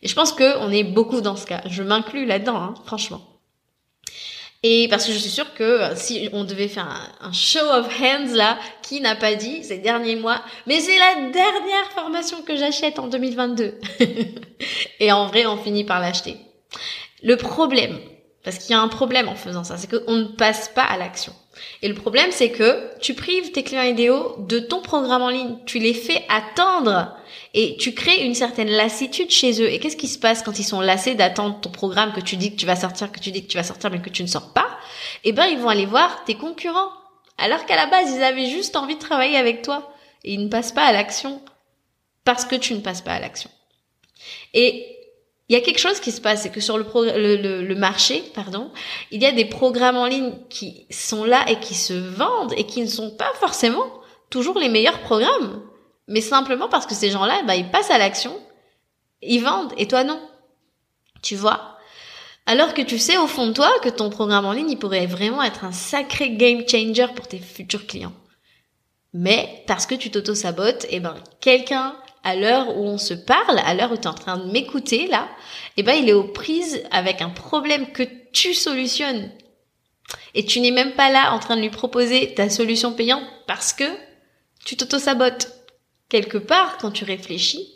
Et 0.02 0.08
je 0.08 0.14
pense 0.14 0.32
qu'on 0.32 0.70
est 0.70 0.84
beaucoup 0.84 1.20
dans 1.20 1.36
ce 1.36 1.46
cas. 1.46 1.60
Je 1.66 1.82
m'inclus 1.82 2.24
là-dedans, 2.24 2.56
hein, 2.56 2.74
franchement. 2.84 3.20
Et 4.62 4.88
parce 4.88 5.06
que 5.06 5.12
je 5.12 5.18
suis 5.18 5.30
sûre 5.30 5.54
que 5.54 5.64
euh, 5.64 5.96
si 5.96 6.28
on 6.34 6.44
devait 6.44 6.68
faire 6.68 6.86
un, 7.20 7.32
show 7.32 7.64
of 7.72 7.88
hands 7.98 8.34
là, 8.34 8.58
qui 8.82 9.00
n'a 9.00 9.16
pas 9.16 9.34
dit 9.34 9.64
ces 9.64 9.78
derniers 9.78 10.16
mois, 10.16 10.42
mais 10.66 10.80
c'est 10.80 10.98
la 10.98 11.30
dernière 11.30 11.90
formation 11.94 12.42
que 12.42 12.56
j'achète 12.56 12.98
en 12.98 13.08
2022. 13.08 13.78
et 15.00 15.12
en 15.12 15.26
vrai, 15.28 15.46
on 15.46 15.56
finit 15.56 15.84
par 15.84 16.00
l'acheter. 16.00 16.36
Le 17.22 17.36
problème, 17.36 17.98
parce 18.44 18.58
qu'il 18.58 18.72
y 18.72 18.74
a 18.74 18.80
un 18.80 18.88
problème 18.88 19.28
en 19.28 19.34
faisant 19.34 19.64
ça, 19.64 19.78
c'est 19.78 19.90
qu'on 19.90 20.16
ne 20.16 20.24
passe 20.24 20.68
pas 20.68 20.84
à 20.84 20.98
l'action. 20.98 21.32
Et 21.82 21.88
le 21.88 21.94
problème, 21.94 22.30
c'est 22.30 22.50
que 22.50 22.90
tu 23.00 23.14
prives 23.14 23.52
tes 23.52 23.62
clients 23.62 23.82
idéaux 23.82 24.36
de 24.38 24.58
ton 24.58 24.80
programme 24.80 25.22
en 25.22 25.28
ligne. 25.28 25.56
Tu 25.66 25.78
les 25.78 25.94
fais 25.94 26.24
attendre 26.28 27.16
et 27.54 27.76
tu 27.78 27.94
crées 27.94 28.24
une 28.24 28.34
certaine 28.34 28.70
lassitude 28.70 29.30
chez 29.30 29.62
eux. 29.62 29.70
Et 29.70 29.78
qu'est-ce 29.78 29.96
qui 29.96 30.08
se 30.08 30.18
passe 30.18 30.42
quand 30.42 30.58
ils 30.58 30.64
sont 30.64 30.80
lassés 30.80 31.14
d'attendre 31.14 31.60
ton 31.60 31.70
programme 31.70 32.12
que 32.12 32.20
tu 32.20 32.36
dis 32.36 32.52
que 32.52 32.56
tu 32.56 32.66
vas 32.66 32.76
sortir, 32.76 33.10
que 33.10 33.20
tu 33.20 33.30
dis 33.30 33.42
que 33.42 33.50
tu 33.50 33.56
vas 33.56 33.64
sortir, 33.64 33.90
mais 33.90 34.00
que 34.00 34.10
tu 34.10 34.22
ne 34.22 34.28
sors 34.28 34.52
pas? 34.52 34.78
Eh 35.24 35.32
ben, 35.32 35.46
ils 35.46 35.58
vont 35.58 35.68
aller 35.68 35.86
voir 35.86 36.24
tes 36.24 36.34
concurrents. 36.34 36.90
Alors 37.38 37.64
qu'à 37.66 37.76
la 37.76 37.86
base, 37.86 38.12
ils 38.14 38.22
avaient 38.22 38.50
juste 38.50 38.76
envie 38.76 38.96
de 38.96 39.00
travailler 39.00 39.36
avec 39.36 39.62
toi. 39.62 39.92
Et 40.24 40.34
ils 40.34 40.44
ne 40.44 40.48
passent 40.48 40.72
pas 40.72 40.84
à 40.84 40.92
l'action 40.92 41.42
parce 42.24 42.44
que 42.44 42.56
tu 42.56 42.74
ne 42.74 42.80
passes 42.80 43.00
pas 43.00 43.14
à 43.14 43.20
l'action. 43.20 43.50
Et 44.52 44.99
il 45.50 45.52
y 45.52 45.56
a 45.56 45.60
quelque 45.60 45.80
chose 45.80 46.00
qui 46.00 46.12
se 46.12 46.22
passe, 46.22 46.44
c'est 46.44 46.50
que 46.50 46.60
sur 46.60 46.78
le, 46.78 46.86
le, 46.94 47.62
le, 47.62 47.74
marché, 47.74 48.22
pardon, 48.34 48.70
il 49.10 49.20
y 49.20 49.26
a 49.26 49.32
des 49.32 49.44
programmes 49.44 49.96
en 49.96 50.06
ligne 50.06 50.32
qui 50.48 50.86
sont 50.90 51.24
là 51.24 51.44
et 51.50 51.60
qui 51.60 51.74
se 51.74 51.92
vendent 51.92 52.54
et 52.56 52.64
qui 52.64 52.80
ne 52.80 52.86
sont 52.86 53.10
pas 53.10 53.30
forcément 53.34 53.84
toujours 54.30 54.58
les 54.58 54.68
meilleurs 54.68 55.00
programmes 55.00 55.62
mais 56.10 56.20
simplement 56.20 56.68
parce 56.68 56.86
que 56.86 56.94
ces 56.94 57.08
gens-là, 57.08 57.42
bah, 57.46 57.54
ils 57.54 57.70
passent 57.70 57.92
à 57.92 57.96
l'action, 57.96 58.36
ils 59.22 59.42
vendent, 59.42 59.72
et 59.78 59.86
toi 59.86 60.02
non. 60.02 60.20
Tu 61.22 61.36
vois? 61.36 61.78
Alors 62.46 62.74
que 62.74 62.82
tu 62.82 62.98
sais 62.98 63.16
au 63.16 63.28
fond 63.28 63.46
de 63.46 63.52
toi 63.52 63.70
que 63.80 63.88
ton 63.88 64.10
programme 64.10 64.44
en 64.44 64.52
ligne, 64.52 64.70
il 64.70 64.78
pourrait 64.78 65.06
vraiment 65.06 65.42
être 65.42 65.64
un 65.64 65.70
sacré 65.72 66.32
game 66.32 66.64
changer 66.68 67.06
pour 67.14 67.28
tes 67.28 67.38
futurs 67.38 67.86
clients. 67.86 68.12
Mais 69.12 69.62
parce 69.68 69.86
que 69.86 69.94
tu 69.94 70.10
t'auto-sabotes, 70.10 70.86
eh 70.90 70.98
ben 70.98 71.14
quelqu'un 71.40 71.94
à 72.22 72.36
l'heure 72.36 72.76
où 72.76 72.84
on 72.84 72.98
se 72.98 73.14
parle, 73.14 73.58
à 73.64 73.74
l'heure 73.74 73.92
où 73.92 73.96
tu 73.96 74.02
es 74.02 74.06
en 74.06 74.14
train 74.14 74.38
de 74.38 74.50
m'écouter 74.50 75.06
là, 75.06 75.28
eh 75.76 75.82
ben 75.82 75.94
il 75.94 76.08
est 76.08 76.14
aux 76.14 76.24
prises 76.24 76.82
avec 76.90 77.22
un 77.22 77.30
problème 77.30 77.92
que 77.92 78.02
tu 78.32 78.54
solutionnes. 78.54 79.30
Et 80.34 80.44
tu 80.44 80.60
n'es 80.60 80.70
même 80.70 80.92
pas 80.92 81.10
là 81.10 81.32
en 81.32 81.38
train 81.38 81.56
de 81.56 81.62
lui 81.62 81.70
proposer 81.70 82.34
ta 82.34 82.50
solution 82.50 82.92
payante 82.92 83.24
parce 83.46 83.72
que 83.72 83.84
tu 84.64 84.76
t'auto-sabotes 84.76 85.48
quelque 86.08 86.38
part, 86.38 86.78
quand 86.78 86.90
tu 86.90 87.04
réfléchis, 87.04 87.72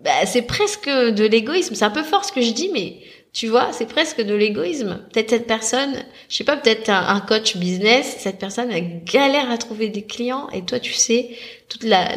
bah, 0.00 0.26
c'est 0.26 0.42
presque 0.42 0.88
de 0.88 1.24
l'égoïsme. 1.24 1.74
C'est 1.74 1.84
un 1.84 1.90
peu 1.90 2.02
fort 2.02 2.24
ce 2.24 2.32
que 2.32 2.42
je 2.42 2.50
dis, 2.50 2.70
mais 2.72 3.00
tu 3.32 3.48
vois, 3.48 3.72
c'est 3.72 3.86
presque 3.86 4.20
de 4.20 4.34
l'égoïsme. 4.34 5.06
Peut-être 5.12 5.30
cette 5.30 5.46
personne, 5.46 5.94
je 6.28 6.36
sais 6.36 6.44
pas, 6.44 6.56
peut-être 6.56 6.90
un, 6.90 7.20
coach 7.20 7.56
business, 7.56 8.16
cette 8.18 8.38
personne 8.38 8.70
a 8.70 8.80
galère 8.80 9.50
à 9.50 9.58
trouver 9.58 9.88
des 9.88 10.04
clients 10.04 10.48
et 10.50 10.64
toi, 10.64 10.80
tu 10.80 10.92
sais, 10.92 11.36
toute 11.68 11.84
la 11.84 12.16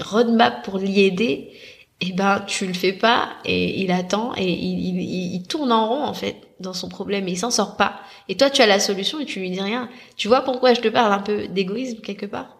roadmap 0.00 0.64
pour 0.64 0.78
l'y 0.78 1.04
aider, 1.04 1.52
eh 2.00 2.12
ben, 2.12 2.44
tu 2.46 2.66
le 2.66 2.74
fais 2.74 2.92
pas 2.92 3.30
et 3.44 3.80
il 3.80 3.90
attend 3.90 4.32
et 4.36 4.48
il, 4.48 4.78
il, 4.78 5.34
il 5.34 5.42
tourne 5.44 5.72
en 5.72 5.88
rond, 5.88 6.04
en 6.04 6.14
fait, 6.14 6.36
dans 6.60 6.72
son 6.72 6.88
problème 6.88 7.26
et 7.28 7.32
il 7.32 7.38
s'en 7.38 7.50
sort 7.50 7.76
pas. 7.76 8.00
Et 8.28 8.36
toi, 8.36 8.50
tu 8.50 8.62
as 8.62 8.66
la 8.66 8.80
solution 8.80 9.18
et 9.20 9.24
tu 9.24 9.40
lui 9.40 9.50
dis 9.50 9.60
rien. 9.60 9.88
Tu 10.16 10.28
vois 10.28 10.42
pourquoi 10.42 10.74
je 10.74 10.80
te 10.80 10.88
parle 10.88 11.12
un 11.12 11.20
peu 11.20 11.48
d'égoïsme 11.48 12.00
quelque 12.00 12.26
part? 12.26 12.58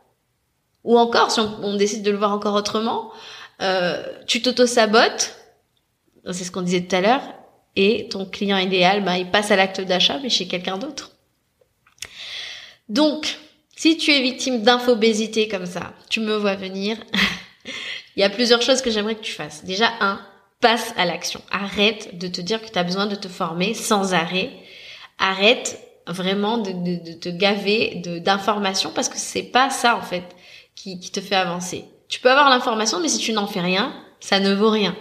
Ou 0.85 0.99
encore, 0.99 1.31
si 1.31 1.41
on, 1.41 1.77
décide 1.77 2.03
de 2.03 2.11
le 2.11 2.17
voir 2.17 2.33
encore 2.33 2.55
autrement, 2.55 3.11
euh, 3.61 4.03
tu 4.27 4.41
t'auto-sabotes, 4.41 5.37
c'est 6.27 6.45
ce 6.45 6.51
qu'on 6.51 6.63
disait 6.63 6.83
tout 6.83 6.97
à 6.97 7.01
l'heure, 7.01 7.23
et 7.77 8.09
ton 8.09 8.25
client 8.25 8.57
idéal, 8.57 9.05
bah, 9.05 9.19
il 9.19 9.31
passe 9.31 9.51
à 9.51 9.57
l'acte 9.57 9.81
d'achat, 9.81 10.19
mais 10.23 10.31
chez 10.31 10.49
quelqu'un 10.49 10.79
d'autre. 10.79 11.13
Donc, 12.89 13.39
si 13.79 13.97
tu 13.97 14.11
es 14.11 14.21
victime 14.21 14.63
d'infobésité 14.63 15.47
comme 15.47 15.65
ça, 15.65 15.93
tu 16.11 16.19
me 16.19 16.35
vois 16.35 16.57
venir, 16.57 16.97
il 18.17 18.21
y 18.21 18.25
a 18.25 18.29
plusieurs 18.29 18.61
choses 18.61 18.83
que 18.83 18.91
j'aimerais 18.91 19.15
que 19.15 19.23
tu 19.23 19.31
fasses. 19.31 19.65
Déjà, 19.65 19.89
un, 20.01 20.21
passe 20.61 20.93
à 20.97 21.05
l'action. 21.05 21.41
Arrête 21.53 22.19
de 22.19 22.27
te 22.27 22.41
dire 22.41 22.61
que 22.61 22.73
tu 22.73 22.77
as 22.77 22.83
besoin 22.83 23.07
de 23.07 23.15
te 23.15 23.29
former 23.29 23.75
sans 23.75 24.15
arrêt. 24.15 24.51
Arrête 25.21 25.81
vraiment 26.09 26.59
de, 26.59 26.73
te 27.21 27.29
gaver 27.29 28.03
d'informations 28.25 28.91
parce 28.93 29.09
que 29.09 29.17
c'est 29.17 29.45
pas 29.45 29.71
ça 29.71 29.95
en 29.95 30.03
fait 30.03 30.25
qui, 30.75 30.99
te 30.99 31.21
fait 31.21 31.37
avancer. 31.37 31.85
Tu 32.09 32.19
peux 32.19 32.33
avoir 32.33 32.51
l'information, 32.51 32.99
mais 32.99 33.09
si 33.09 33.19
tu 33.19 33.33
n'en 33.33 33.47
fais 33.47 33.61
rien, 33.61 33.95
ça 34.19 34.41
ne 34.41 34.55
vaut 34.55 34.71
rien. 34.71 34.97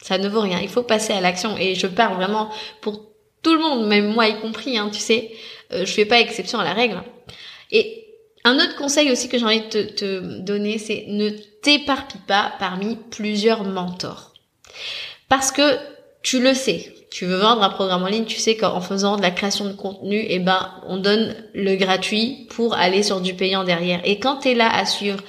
Ça 0.00 0.18
ne 0.18 0.28
vaut 0.28 0.42
rien. 0.42 0.60
Il 0.60 0.68
faut 0.68 0.84
passer 0.84 1.14
à 1.14 1.20
l'action. 1.20 1.56
Et 1.58 1.74
je 1.74 1.88
parle 1.88 2.14
vraiment 2.14 2.48
pour 2.80 3.08
tout 3.42 3.54
le 3.54 3.60
monde, 3.60 3.88
même 3.88 4.12
moi 4.12 4.28
y 4.28 4.40
compris, 4.40 4.78
hein, 4.78 4.88
tu 4.92 5.00
sais. 5.00 5.32
Euh, 5.72 5.84
je 5.84 5.92
fais 5.92 6.04
pas 6.04 6.20
exception 6.20 6.60
à 6.60 6.64
la 6.64 6.74
règle. 6.74 7.02
Et 7.70 8.06
un 8.44 8.56
autre 8.56 8.76
conseil 8.76 9.10
aussi 9.10 9.28
que 9.28 9.38
j'ai 9.38 9.44
envie 9.44 9.68
de 9.68 9.82
te, 9.82 10.40
donner, 10.40 10.78
c'est 10.78 11.04
ne 11.08 11.30
t'éparpille 11.30 12.20
pas 12.26 12.52
parmi 12.58 12.96
plusieurs 13.10 13.64
mentors. 13.64 14.32
Parce 15.28 15.52
que 15.52 15.76
tu 16.22 16.40
le 16.40 16.54
sais, 16.54 16.92
tu 17.10 17.26
veux 17.26 17.36
vendre 17.36 17.62
un 17.62 17.70
programme 17.70 18.02
en 18.02 18.08
ligne, 18.08 18.24
tu 18.24 18.38
sais 18.38 18.56
qu'en 18.56 18.80
faisant 18.80 19.16
de 19.16 19.22
la 19.22 19.30
création 19.30 19.66
de 19.66 19.72
contenu, 19.72 20.24
eh 20.28 20.38
ben, 20.38 20.72
on 20.86 20.96
donne 20.96 21.34
le 21.54 21.76
gratuit 21.76 22.46
pour 22.50 22.74
aller 22.74 23.02
sur 23.02 23.20
du 23.20 23.34
payant 23.34 23.64
derrière. 23.64 24.00
Et 24.04 24.18
quand 24.18 24.38
tu 24.38 24.48
es 24.48 24.54
là 24.54 24.70
à 24.74 24.84
suivre 24.84 25.20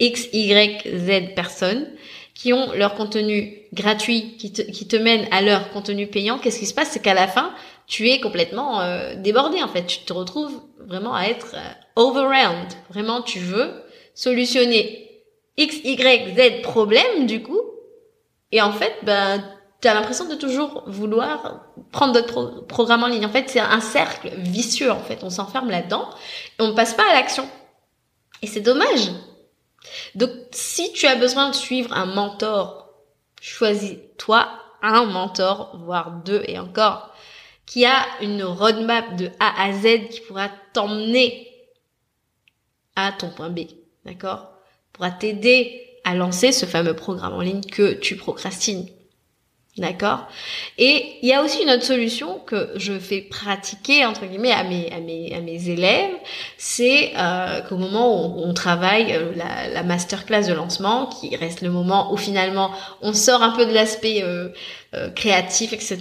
X, 0.00 0.28
Y, 0.32 0.82
Z 0.86 1.34
personnes 1.34 1.86
qui 2.34 2.52
ont 2.52 2.72
leur 2.72 2.94
contenu 2.94 3.62
gratuit, 3.72 4.36
qui 4.36 4.52
te, 4.52 4.62
qui 4.62 4.88
te 4.88 4.96
mènent 4.96 5.28
à 5.30 5.42
leur 5.42 5.70
contenu 5.70 6.06
payant, 6.06 6.38
qu'est-ce 6.38 6.58
qui 6.58 6.66
se 6.66 6.74
passe? 6.74 6.90
C'est 6.90 7.02
qu'à 7.02 7.14
la 7.14 7.28
fin, 7.28 7.52
tu 7.86 8.08
es 8.08 8.20
complètement 8.20 8.80
euh, 8.80 9.14
débordé 9.16 9.62
en 9.62 9.68
fait. 9.68 9.86
Tu 9.86 9.98
te 10.00 10.12
retrouves 10.12 10.60
vraiment 10.78 11.14
à 11.14 11.24
être 11.24 11.54
euh, 11.54 11.72
overwhelmed. 11.96 12.72
Vraiment, 12.90 13.22
tu 13.22 13.38
veux 13.38 13.70
solutionner 14.14 15.22
X, 15.56 15.76
Y, 15.84 16.36
Z 16.36 16.62
problème 16.62 17.26
du 17.26 17.42
coup. 17.42 17.60
Et 18.52 18.62
en 18.62 18.72
fait, 18.72 18.94
ben, 19.02 19.42
tu 19.80 19.88
as 19.88 19.94
l'impression 19.94 20.26
de 20.26 20.34
toujours 20.34 20.84
vouloir 20.86 21.64
prendre 21.92 22.12
d'autres 22.14 22.64
programmes 22.68 23.02
en 23.02 23.08
ligne. 23.08 23.26
En 23.26 23.30
fait, 23.30 23.50
c'est 23.50 23.60
un 23.60 23.80
cercle 23.80 24.30
vicieux, 24.36 24.90
en 24.90 25.00
fait. 25.00 25.22
On 25.22 25.30
s'enferme 25.30 25.70
là-dedans 25.70 26.08
et 26.58 26.62
on 26.62 26.68
ne 26.68 26.72
passe 26.72 26.94
pas 26.94 27.08
à 27.10 27.14
l'action. 27.14 27.48
Et 28.42 28.46
c'est 28.46 28.60
dommage. 28.60 29.10
Donc, 30.14 30.30
si 30.52 30.92
tu 30.92 31.06
as 31.06 31.16
besoin 31.16 31.50
de 31.50 31.54
suivre 31.54 31.92
un 31.92 32.06
mentor, 32.06 32.88
choisis-toi 33.40 34.48
un 34.82 35.04
mentor, 35.04 35.76
voire 35.84 36.12
deux 36.24 36.42
et 36.46 36.58
encore, 36.58 37.10
qui 37.66 37.84
a 37.84 38.04
une 38.20 38.42
roadmap 38.42 39.16
de 39.16 39.30
A 39.40 39.62
à 39.62 39.72
Z 39.72 40.08
qui 40.10 40.20
pourra 40.20 40.48
t'emmener 40.72 41.48
à 42.96 43.12
ton 43.12 43.30
point 43.30 43.50
B. 43.50 43.60
D'accord? 44.04 44.50
Pourra 44.92 45.10
t'aider 45.10 45.80
à 46.04 46.14
lancer 46.14 46.52
ce 46.52 46.66
fameux 46.66 46.94
programme 46.94 47.32
en 47.32 47.40
ligne 47.40 47.62
que 47.62 47.94
tu 47.94 48.16
procrastines. 48.16 48.88
D'accord 49.76 50.28
Et 50.78 51.18
il 51.22 51.28
y 51.28 51.32
a 51.32 51.42
aussi 51.42 51.64
une 51.64 51.70
autre 51.70 51.82
solution 51.82 52.38
que 52.38 52.70
je 52.76 52.96
fais 52.96 53.20
pratiquer 53.20 54.06
entre 54.06 54.24
guillemets 54.24 54.52
à 54.52 54.62
mes 54.62 54.88
à 54.92 55.00
mes 55.00 55.34
à 55.34 55.40
mes 55.40 55.68
élèves, 55.68 56.14
c'est 56.56 57.12
euh, 57.16 57.60
qu'au 57.62 57.76
moment 57.76 58.24
où 58.24 58.44
on 58.44 58.54
travaille 58.54 59.12
euh, 59.12 59.32
la, 59.34 59.68
la 59.68 59.82
masterclass 59.82 60.46
de 60.46 60.52
lancement, 60.52 61.06
qui 61.06 61.34
reste 61.34 61.60
le 61.60 61.70
moment 61.70 62.12
où 62.12 62.16
finalement 62.16 62.70
on 63.02 63.12
sort 63.12 63.42
un 63.42 63.50
peu 63.50 63.66
de 63.66 63.72
l'aspect 63.72 64.22
euh, 64.22 64.50
euh 64.94 65.10
créatif, 65.10 65.72
etc., 65.72 65.98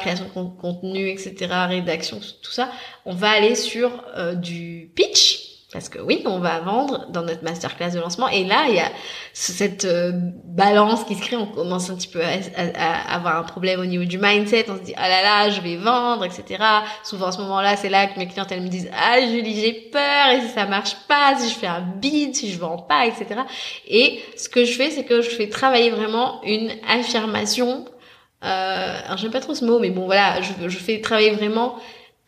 création 0.00 0.24
de 0.24 0.58
contenu, 0.58 1.10
etc., 1.10 1.34
rédaction, 1.68 2.20
tout 2.42 2.52
ça, 2.52 2.70
on 3.04 3.12
va 3.12 3.28
aller 3.32 3.54
sur 3.54 4.02
euh, 4.16 4.34
du 4.34 4.90
pitch 4.96 5.49
Parce 5.72 5.88
que 5.88 6.00
oui, 6.00 6.22
on 6.26 6.40
va 6.40 6.58
vendre 6.58 7.06
dans 7.10 7.22
notre 7.22 7.44
masterclass 7.44 7.92
de 7.92 8.00
lancement. 8.00 8.28
Et 8.28 8.42
là, 8.42 8.64
il 8.68 8.74
y 8.74 8.80
a 8.80 8.90
cette 9.32 9.84
euh, 9.84 10.10
balance 10.12 11.04
qui 11.04 11.14
se 11.14 11.20
crée. 11.20 11.36
On 11.36 11.46
commence 11.46 11.90
un 11.90 11.94
petit 11.94 12.08
peu 12.08 12.20
à, 12.24 13.14
avoir 13.14 13.36
un 13.36 13.44
problème 13.44 13.78
au 13.78 13.84
niveau 13.84 14.04
du 14.04 14.18
mindset. 14.18 14.66
On 14.68 14.76
se 14.76 14.82
dit, 14.82 14.94
ah 14.96 15.08
là 15.08 15.22
là, 15.22 15.50
je 15.50 15.60
vais 15.60 15.76
vendre, 15.76 16.24
etc. 16.24 16.64
Souvent, 17.04 17.26
à 17.28 17.32
ce 17.32 17.38
moment-là, 17.42 17.76
c'est 17.76 17.88
là 17.88 18.08
que 18.08 18.18
mes 18.18 18.26
clientes, 18.26 18.50
elles 18.50 18.62
me 18.62 18.68
disent, 18.68 18.90
ah 18.92 19.20
Julie, 19.20 19.60
j'ai 19.60 19.72
peur. 19.72 20.30
Et 20.32 20.40
si 20.40 20.48
ça 20.48 20.66
marche 20.66 20.96
pas, 21.06 21.36
si 21.38 21.48
je 21.48 21.54
fais 21.54 21.68
un 21.68 21.82
bid, 21.82 22.34
si 22.34 22.50
je 22.50 22.58
vends 22.58 22.78
pas, 22.78 23.06
etc. 23.06 23.42
Et 23.86 24.20
ce 24.36 24.48
que 24.48 24.64
je 24.64 24.72
fais, 24.72 24.90
c'est 24.90 25.04
que 25.04 25.22
je 25.22 25.30
fais 25.30 25.48
travailler 25.48 25.90
vraiment 25.90 26.42
une 26.42 26.72
affirmation. 26.88 27.84
Euh, 28.42 29.00
alors, 29.04 29.18
j'aime 29.18 29.30
pas 29.30 29.40
trop 29.40 29.54
ce 29.54 29.64
mot, 29.64 29.78
mais 29.78 29.90
bon, 29.90 30.06
voilà, 30.06 30.40
je, 30.40 30.68
je 30.68 30.78
fais 30.78 31.00
travailler 31.00 31.30
vraiment 31.30 31.76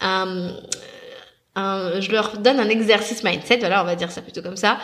un 0.00 0.52
je 1.57 2.11
leur 2.11 2.38
donne 2.38 2.61
un 2.61 2.69
exercice 2.69 3.23
mindset, 3.25 3.59
voilà, 3.59 3.83
on 3.83 3.87
va 3.87 3.97
dire 3.97 4.11
ça 4.11 4.23
plutôt 4.23 4.43
comme 4.43 4.57
ça, 4.57 4.79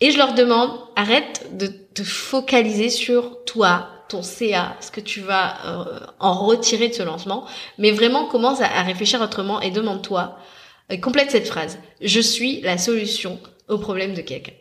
et 0.00 0.10
je 0.10 0.18
leur 0.18 0.34
demande, 0.34 0.70
arrête 0.94 1.56
de 1.56 1.66
te 1.66 2.02
focaliser 2.02 2.90
sur 2.90 3.44
toi, 3.44 3.88
ton 4.08 4.22
CA, 4.22 4.76
ce 4.80 4.90
que 4.90 5.00
tu 5.00 5.20
vas 5.20 5.56
euh, 5.66 6.00
en 6.20 6.34
retirer 6.34 6.88
de 6.88 6.94
ce 6.94 7.02
lancement, 7.02 7.46
mais 7.78 7.90
vraiment 7.90 8.26
commence 8.26 8.60
à, 8.60 8.82
réfléchir 8.82 9.20
autrement 9.20 9.60
et 9.60 9.70
demande-toi, 9.70 10.38
complète 11.02 11.30
cette 11.30 11.48
phrase, 11.48 11.78
je 12.00 12.20
suis 12.20 12.60
la 12.60 12.78
solution 12.78 13.40
au 13.68 13.78
problème 13.78 14.14
de 14.14 14.20
quelqu'un. 14.20 14.52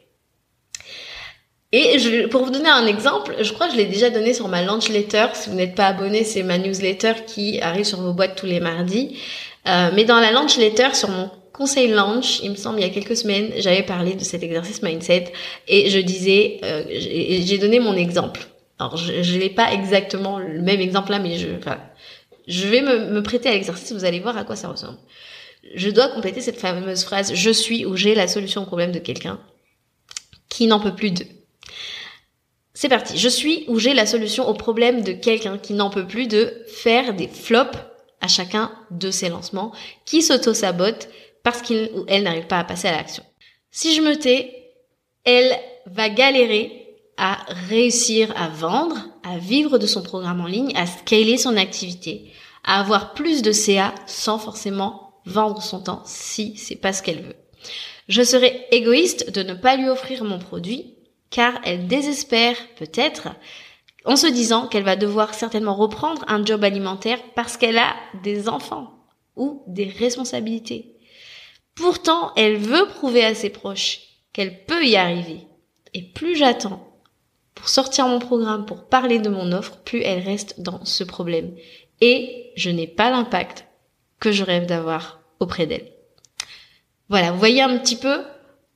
Et 1.71 1.99
je, 1.99 2.27
pour 2.27 2.45
vous 2.45 2.51
donner 2.51 2.69
un 2.69 2.85
exemple, 2.85 3.35
je 3.41 3.51
crois 3.51 3.67
que 3.67 3.73
je 3.73 3.77
l'ai 3.77 3.85
déjà 3.85 4.09
donné 4.09 4.33
sur 4.33 4.47
ma 4.47 4.61
launch 4.61 4.87
letter. 4.87 5.27
Si 5.33 5.49
vous 5.49 5.55
n'êtes 5.55 5.75
pas 5.75 5.87
abonné, 5.87 6.23
c'est 6.23 6.41
ma 6.41 6.57
newsletter 6.57 7.25
qui 7.27 7.59
arrive 7.59 7.83
sur 7.83 7.99
vos 7.99 8.13
boîtes 8.13 8.37
tous 8.37 8.45
les 8.45 8.61
mardis. 8.61 9.19
Euh, 9.67 9.91
mais 9.93 10.03
dans 10.03 10.19
la 10.19 10.31
launch 10.31 10.57
letter 10.57 10.93
sur 10.93 11.09
mon 11.09 11.29
conseil 11.51 11.87
launch, 11.87 12.39
il 12.43 12.51
me 12.51 12.55
semble, 12.55 12.79
il 12.79 12.83
y 12.83 12.89
a 12.89 12.89
quelques 12.89 13.15
semaines, 13.17 13.51
j'avais 13.57 13.83
parlé 13.83 14.13
de 14.13 14.23
cet 14.23 14.43
exercice 14.43 14.81
mindset 14.81 15.31
et 15.67 15.89
je 15.89 15.99
disais, 15.99 16.59
euh, 16.63 16.83
j'ai 16.89 17.57
donné 17.57 17.79
mon 17.79 17.95
exemple. 17.95 18.41
Alors, 18.77 18.97
je 18.97 19.37
n'ai 19.37 19.49
pas 19.49 19.71
exactement 19.71 20.37
le 20.37 20.61
même 20.61 20.81
exemple 20.81 21.11
là, 21.11 21.19
mais 21.19 21.37
je, 21.37 21.47
enfin, 21.57 21.79
je 22.47 22.67
vais 22.67 22.81
me, 22.81 23.09
me 23.11 23.23
prêter 23.23 23.49
à 23.49 23.53
l'exercice, 23.53 23.93
vous 23.93 24.03
allez 24.05 24.19
voir 24.19 24.37
à 24.37 24.43
quoi 24.43 24.55
ça 24.55 24.67
ressemble. 24.67 24.97
Je 25.73 25.89
dois 25.89 26.09
compléter 26.09 26.41
cette 26.41 26.59
fameuse 26.59 27.03
phrase 27.03 27.33
«je 27.35 27.49
suis 27.49 27.85
ou 27.85 27.95
j'ai 27.95 28.13
la 28.13 28.27
solution 28.27 28.63
au 28.63 28.65
problème 28.65 28.91
de 28.91 28.99
quelqu'un 28.99 29.39
qui 30.49 30.67
n'en 30.67 30.79
peut 30.79 30.93
plus 30.93 31.11
de». 31.11 31.25
C'est 32.73 32.89
parti. 32.89 33.17
Je 33.17 33.29
suis 33.29 33.63
ou 33.69 33.79
j'ai 33.79 33.93
la 33.93 34.05
solution 34.05 34.47
au 34.47 34.53
problème 34.53 35.01
de 35.01 35.13
quelqu'un 35.13 35.57
qui 35.57 35.73
n'en 35.73 35.89
peut 35.89 36.05
plus 36.05 36.27
de 36.27 36.53
faire 36.67 37.13
des 37.13 37.29
flops 37.29 37.77
à 38.25 38.27
chacun 38.27 38.71
de 38.91 39.11
ses 39.11 39.29
lancements, 39.29 39.71
qui 40.03 40.21
s'auto-sabote 40.21 41.09
parce 41.43 41.61
qu'il 41.61 41.91
ou 41.95 42.05
elle 42.07 42.23
n'arrive 42.23 42.47
pas 42.47 42.59
à 42.59 42.63
passer 42.63 42.87
à 42.87 42.91
l'action. 42.91 43.23
Si 43.71 43.93
je 43.93 44.01
me 44.01 44.17
tais, 44.17 44.73
elle 45.23 45.55
va 45.85 46.09
galérer 46.09 46.87
à 47.17 47.37
réussir 47.69 48.33
à 48.35 48.49
vendre, 48.49 48.97
à 49.23 49.37
vivre 49.37 49.77
de 49.77 49.87
son 49.87 50.01
programme 50.01 50.41
en 50.41 50.47
ligne, 50.47 50.75
à 50.75 50.87
scaler 50.87 51.37
son 51.37 51.55
activité, 51.55 52.31
à 52.63 52.79
avoir 52.79 53.13
plus 53.13 53.41
de 53.41 53.51
CA 53.51 53.93
sans 54.07 54.39
forcément 54.39 55.13
vendre 55.25 55.61
son 55.61 55.79
temps 55.79 56.01
si 56.05 56.57
c'est 56.57 56.75
pas 56.75 56.93
ce 56.93 57.03
qu'elle 57.03 57.21
veut. 57.21 57.35
Je 58.07 58.23
serai 58.23 58.65
égoïste 58.71 59.31
de 59.31 59.43
ne 59.43 59.53
pas 59.53 59.77
lui 59.77 59.87
offrir 59.87 60.23
mon 60.23 60.39
produit 60.39 60.95
car 61.29 61.53
elle 61.63 61.87
désespère 61.87 62.55
peut-être 62.75 63.29
en 64.05 64.15
se 64.15 64.27
disant 64.27 64.67
qu'elle 64.67 64.83
va 64.83 64.95
devoir 64.95 65.33
certainement 65.33 65.75
reprendre 65.75 66.23
un 66.27 66.45
job 66.45 66.63
alimentaire 66.63 67.19
parce 67.35 67.57
qu'elle 67.57 67.77
a 67.77 67.95
des 68.23 68.47
enfants 68.47 68.93
ou 69.35 69.63
des 69.67 69.85
responsabilités. 69.85 70.95
Pourtant, 71.75 72.31
elle 72.35 72.57
veut 72.57 72.87
prouver 72.87 73.25
à 73.25 73.35
ses 73.35 73.49
proches 73.49 74.01
qu'elle 74.31 74.65
peut 74.65 74.85
y 74.85 74.95
arriver. 74.95 75.47
Et 75.93 76.03
plus 76.03 76.35
j'attends 76.35 76.87
pour 77.53 77.69
sortir 77.69 78.07
mon 78.07 78.19
programme, 78.19 78.65
pour 78.65 78.85
parler 78.85 79.19
de 79.19 79.29
mon 79.29 79.51
offre, 79.51 79.77
plus 79.77 80.01
elle 80.01 80.23
reste 80.23 80.61
dans 80.61 80.83
ce 80.85 81.03
problème. 81.03 81.55
Et 82.01 82.51
je 82.55 82.69
n'ai 82.69 82.87
pas 82.87 83.09
l'impact 83.09 83.65
que 84.19 84.31
je 84.31 84.43
rêve 84.43 84.65
d'avoir 84.65 85.21
auprès 85.39 85.65
d'elle. 85.65 85.91
Voilà, 87.09 87.31
vous 87.31 87.39
voyez 87.39 87.61
un 87.61 87.77
petit 87.77 87.95
peu 87.95 88.23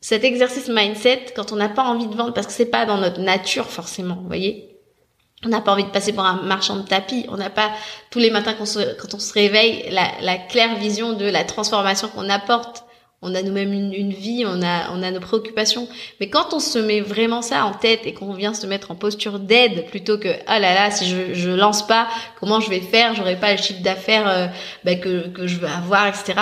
cet 0.01 0.23
exercice 0.23 0.69
mindset 0.69 1.27
quand 1.35 1.51
on 1.51 1.57
n'a 1.57 1.69
pas 1.69 1.83
envie 1.83 2.07
de 2.07 2.15
vendre 2.15 2.33
parce 2.33 2.47
que 2.47 2.53
c'est 2.53 2.65
pas 2.65 2.85
dans 2.85 2.97
notre 2.97 3.19
nature 3.19 3.69
forcément, 3.69 4.15
vous 4.15 4.27
voyez 4.27 4.68
on 5.45 5.49
n'a 5.49 5.62
pas 5.62 5.71
envie 5.71 5.86
de 5.86 5.89
passer 5.89 6.12
pour 6.13 6.25
un 6.25 6.41
marchand 6.41 6.75
de 6.75 6.82
tapis. 6.88 7.25
On 7.30 7.38
n'a 7.38 7.49
pas 7.49 7.71
tous 8.12 8.19
les 8.19 8.30
matins 8.30 8.54
quand 8.54 9.13
on 9.13 9.19
se, 9.19 9.34
réveille 9.34 9.89
la, 9.91 10.38
claire 10.38 10.75
vision 10.75 11.13
de 11.13 11.25
la 11.25 11.43
transformation 11.43 12.10
qu'on 12.10 12.30
apporte. 12.30 12.84
On 13.21 13.36
a 13.36 13.41
nous-mêmes 13.41 13.73
une, 13.73 14.13
vie, 14.13 14.45
on 14.45 14.62
a, 14.62 15.12
nos 15.12 15.19
préoccupations. 15.19 15.88
Mais 16.19 16.30
quand 16.30 16.54
on 16.54 16.60
se 16.60 16.80
met 16.80 17.02
vraiment 17.02 17.41
ça 17.41 17.65
en 17.65 17.73
tête 17.73 18.02
et 18.06 18.13
qu'on 18.13 18.34
vient 18.34 18.54
se 18.54 18.65
mettre 18.65 18.91
en 18.91 18.95
posture 18.95 19.39
d'aide 19.39 19.86
plutôt 19.88 20.17
que 20.17 20.30
oh 20.30 20.60
là 20.60 20.73
là 20.73 20.89
si 20.89 21.06
je 21.06 21.34
je 21.34 21.49
lance 21.49 21.86
pas 21.86 22.08
comment 22.39 22.62
je 22.62 22.69
vais 22.69 22.80
faire? 22.80 23.15
J'aurai 23.15 23.36
pas 23.36 23.52
le 23.52 23.58
chiffre 23.58 23.82
d'affaires 23.82 24.28
euh, 24.28 24.47
ben, 24.86 24.99
que 24.99 25.47
je 25.47 25.58
veux 25.58 25.67
avoir 25.67 26.08
etc. 26.08 26.34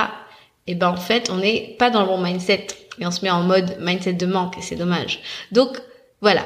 Et 0.67 0.75
ben 0.75 0.89
en 0.89 0.97
fait 0.97 1.31
on 1.31 1.37
n'est 1.37 1.75
pas 1.79 1.89
dans 1.89 2.01
le 2.01 2.07
bon 2.07 2.19
mindset 2.19 2.67
et 2.99 3.07
on 3.07 3.11
se 3.11 3.23
met 3.23 3.31
en 3.31 3.41
mode 3.41 3.77
mindset 3.79 4.13
de 4.13 4.25
manque 4.27 4.57
et 4.59 4.61
c'est 4.61 4.75
dommage. 4.75 5.21
Donc 5.51 5.81
voilà, 6.21 6.43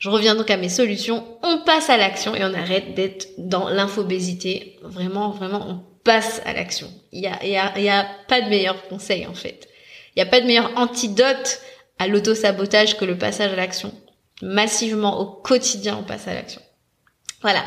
je 0.00 0.08
reviens 0.08 0.34
donc 0.34 0.50
à 0.50 0.56
mes 0.56 0.70
solutions. 0.70 1.24
On 1.42 1.58
passe 1.58 1.90
à 1.90 1.98
l'action 1.98 2.34
et 2.34 2.42
on 2.42 2.54
arrête 2.54 2.94
d'être 2.94 3.28
dans 3.36 3.68
l'infobésité. 3.68 4.78
Vraiment, 4.82 5.30
vraiment, 5.30 5.64
on 5.68 5.80
passe 6.04 6.40
à 6.46 6.54
l'action. 6.54 6.88
Il 7.12 7.20
y 7.20 7.26
a, 7.26 7.44
y 7.44 7.56
a, 7.56 7.78
y 7.78 7.90
a 7.90 8.06
pas 8.26 8.40
de 8.40 8.48
meilleur 8.48 8.88
conseil 8.88 9.26
en 9.26 9.34
fait. 9.34 9.68
Il 10.16 10.22
n'y 10.22 10.26
a 10.26 10.30
pas 10.30 10.40
de 10.40 10.46
meilleur 10.46 10.72
antidote 10.76 11.60
à 11.98 12.08
l'auto-sabotage 12.08 12.96
que 12.96 13.04
le 13.04 13.18
passage 13.18 13.52
à 13.52 13.56
l'action. 13.56 13.92
Massivement, 14.40 15.20
au 15.20 15.26
quotidien, 15.26 15.98
on 16.00 16.02
passe 16.02 16.26
à 16.26 16.34
l'action. 16.34 16.62
Voilà, 17.42 17.64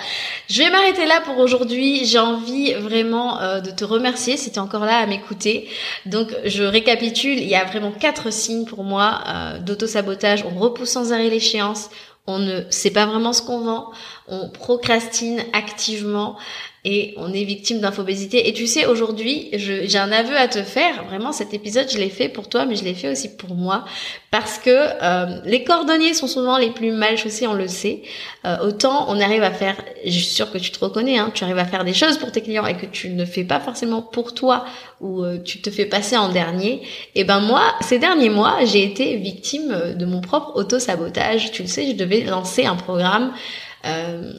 je 0.49 0.61
vais 0.61 0.69
m'arrêter 0.69 1.05
là 1.05 1.21
pour 1.21 1.39
aujourd'hui. 1.39 2.05
J'ai 2.05 2.19
envie 2.19 2.73
vraiment 2.73 3.41
euh, 3.41 3.59
de 3.59 3.71
te 3.71 3.83
remercier 3.83 4.37
si 4.37 4.51
tu 4.51 4.57
es 4.57 4.59
encore 4.59 4.85
là 4.85 4.97
à 4.97 5.07
m'écouter. 5.07 5.67
Donc 6.05 6.27
je 6.45 6.63
récapitule, 6.63 7.39
il 7.39 7.47
y 7.47 7.55
a 7.55 7.63
vraiment 7.63 7.91
quatre 7.91 8.31
signes 8.31 8.65
pour 8.65 8.83
moi 8.83 9.23
euh, 9.27 9.59
d'auto-sabotage. 9.59 10.45
On 10.45 10.59
repousse 10.59 10.89
sans 10.89 11.11
arrêt 11.11 11.29
l'échéance, 11.29 11.89
on 12.27 12.39
ne 12.39 12.61
sait 12.69 12.91
pas 12.91 13.05
vraiment 13.05 13.33
ce 13.33 13.41
qu'on 13.41 13.59
vend, 13.61 13.91
on 14.27 14.49
procrastine 14.49 15.43
activement 15.53 16.37
et 16.85 17.13
on 17.15 17.31
est 17.31 17.45
victime 17.45 17.79
d'infobésité. 17.79 18.49
Et 18.49 18.53
tu 18.53 18.67
sais, 18.67 18.85
aujourd'hui, 18.85 19.49
j'ai 19.53 19.97
un 19.97 20.11
aveu 20.11 20.35
à 20.35 20.49
te 20.49 20.61
faire. 20.63 21.05
Vraiment, 21.05 21.31
cet 21.31 21.53
épisode, 21.53 21.89
je 21.89 21.97
l'ai 21.97 22.09
fait 22.09 22.27
pour 22.27 22.49
toi, 22.49 22.65
mais 22.65 22.75
je 22.75 22.83
l'ai 22.83 22.93
fait 22.93 23.09
aussi 23.09 23.37
pour 23.37 23.55
moi. 23.55 23.85
Parce 24.31 24.57
que 24.57 24.69
euh, 24.69 25.39
les 25.45 25.63
cordonniers 25.63 26.13
sont 26.13 26.27
souvent 26.27 26.57
les 26.57 26.71
plus 26.71 26.91
mal 26.91 27.17
chaussés, 27.17 27.47
on 27.47 27.53
le 27.53 27.69
sait. 27.69 28.01
Euh, 28.45 28.57
autant 28.67 29.05
on 29.07 29.21
arrive 29.21 29.43
à 29.43 29.51
faire, 29.51 29.77
je 30.03 30.11
suis 30.11 30.23
sûre 30.23 30.51
que 30.51 30.57
tu 30.57 30.71
te 30.71 30.79
reconnais, 30.83 31.17
hein, 31.17 31.31
tu 31.33 31.45
arrives 31.45 31.57
à 31.57 31.65
faire 31.65 31.85
des 31.85 31.93
choses 31.93 32.17
pour 32.17 32.31
tes 32.33 32.41
clients 32.41 32.65
et 32.65 32.75
que 32.75 32.85
tu 32.85 33.11
ne 33.11 33.23
fais 33.23 33.45
pas 33.45 33.61
forcément 33.61 34.01
pour 34.01 34.33
toi 34.33 34.65
ou 34.99 35.23
euh, 35.23 35.37
tu 35.41 35.61
te 35.61 35.69
fais 35.69 35.85
passer 35.85 36.17
en 36.17 36.27
dernier. 36.29 36.81
Et 37.15 37.23
ben 37.23 37.39
moi, 37.39 37.61
ces 37.79 37.97
derniers 37.97 38.29
mois, 38.29 38.57
j'ai 38.65 38.83
été 38.83 39.15
victime 39.15 39.93
de 39.95 40.05
mon 40.05 40.19
propre 40.19 40.51
auto-sabotage. 40.55 41.51
Tu 41.51 41.61
le 41.61 41.69
sais, 41.69 41.87
je 41.87 41.93
devais 41.93 42.21
lancer 42.21 42.65
un 42.65 42.75
programme 42.75 43.31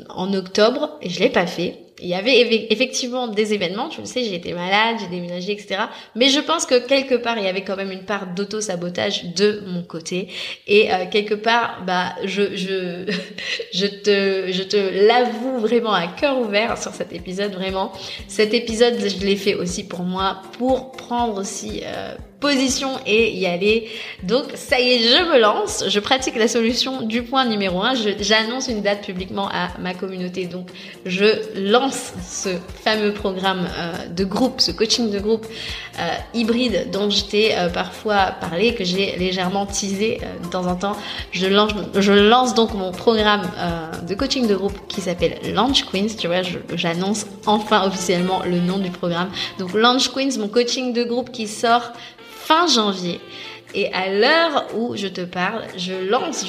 en 0.08 0.32
octobre 0.32 0.98
et 1.02 1.10
je 1.10 1.20
l'ai 1.20 1.28
pas 1.28 1.46
fait 1.46 1.83
il 2.04 2.10
y 2.10 2.14
avait 2.14 2.66
effectivement 2.70 3.28
des 3.28 3.54
événements, 3.54 3.88
tu 3.88 4.00
le 4.00 4.06
sais, 4.06 4.22
j'ai 4.24 4.34
été 4.34 4.52
malade, 4.52 4.96
j'ai 5.00 5.06
déménagé, 5.06 5.52
etc. 5.52 5.84
Mais 6.14 6.28
je 6.28 6.38
pense 6.38 6.66
que 6.66 6.86
quelque 6.86 7.14
part, 7.14 7.38
il 7.38 7.44
y 7.44 7.48
avait 7.48 7.64
quand 7.64 7.76
même 7.76 7.90
une 7.90 8.04
part 8.04 8.26
d'auto-sabotage 8.34 9.34
de 9.34 9.62
mon 9.66 9.82
côté. 9.82 10.28
Et 10.66 10.92
euh, 10.92 11.06
quelque 11.10 11.34
part, 11.34 11.82
bah, 11.86 12.14
je, 12.24 12.54
je, 12.56 13.10
je 13.72 13.86
te, 13.86 14.52
je 14.52 14.62
te 14.62 15.06
l'avoue 15.06 15.58
vraiment 15.60 15.94
à 15.94 16.06
cœur 16.08 16.38
ouvert 16.38 16.76
sur 16.76 16.92
cet 16.92 17.14
épisode, 17.14 17.52
vraiment. 17.52 17.90
Cet 18.28 18.52
épisode, 18.52 18.96
je 19.00 19.24
l'ai 19.24 19.36
fait 19.36 19.54
aussi 19.54 19.84
pour 19.84 20.02
moi, 20.02 20.42
pour 20.58 20.92
prendre 20.92 21.40
aussi 21.40 21.80
euh, 21.84 22.14
et 23.06 23.32
y 23.32 23.46
aller. 23.46 23.88
Donc 24.22 24.44
ça 24.54 24.80
y 24.80 24.92
est, 24.92 24.98
je 24.98 25.32
me 25.32 25.38
lance, 25.38 25.84
je 25.88 26.00
pratique 26.00 26.36
la 26.36 26.48
solution 26.48 27.02
du 27.02 27.22
point 27.22 27.44
numéro 27.44 27.82
1, 27.82 27.94
j'annonce 28.20 28.68
une 28.68 28.82
date 28.82 29.04
publiquement 29.04 29.48
à 29.48 29.68
ma 29.80 29.94
communauté. 29.94 30.46
Donc 30.46 30.68
je 31.06 31.24
lance 31.70 32.12
ce 32.26 32.50
fameux 32.82 33.12
programme 33.12 33.68
euh, 33.78 33.92
de 34.08 34.24
groupe, 34.24 34.60
ce 34.60 34.70
coaching 34.70 35.10
de 35.10 35.18
groupe 35.18 35.46
euh, 35.98 36.08
hybride 36.34 36.90
dont 36.92 37.10
je 37.10 37.24
t'ai 37.24 37.56
euh, 37.56 37.68
parfois 37.68 38.32
parlé, 38.40 38.74
que 38.74 38.84
j'ai 38.84 39.16
légèrement 39.16 39.66
teasé 39.66 40.20
de 40.42 40.48
temps 40.48 40.66
en 40.66 40.76
temps. 40.76 40.96
Je 41.32 41.46
lance, 41.46 41.72
je 41.94 42.12
lance 42.12 42.54
donc 42.54 42.74
mon 42.74 42.92
programme 42.92 43.42
de 44.06 44.14
coaching 44.14 44.46
de 44.46 44.54
groupe 44.54 44.74
qui 44.88 45.00
s'appelle 45.00 45.38
Launch 45.52 45.84
Queens. 45.84 46.16
Tu 46.18 46.26
vois, 46.26 46.42
j'annonce 46.74 47.26
enfin 47.46 47.86
officiellement 47.86 48.42
le 48.44 48.60
nom 48.60 48.78
du 48.78 48.90
programme. 48.90 49.30
Donc 49.58 49.72
Launch 49.74 50.08
Queens, 50.08 50.38
mon 50.38 50.48
coaching 50.48 50.92
de 50.92 51.04
groupe 51.04 51.30
qui 51.30 51.46
sort 51.46 51.92
fin 52.44 52.66
janvier. 52.66 53.20
Et 53.74 53.92
à 53.92 54.08
l'heure 54.08 54.66
où 54.76 54.96
je 54.96 55.08
te 55.08 55.22
parle, 55.22 55.62
je 55.76 55.92
lance, 56.08 56.46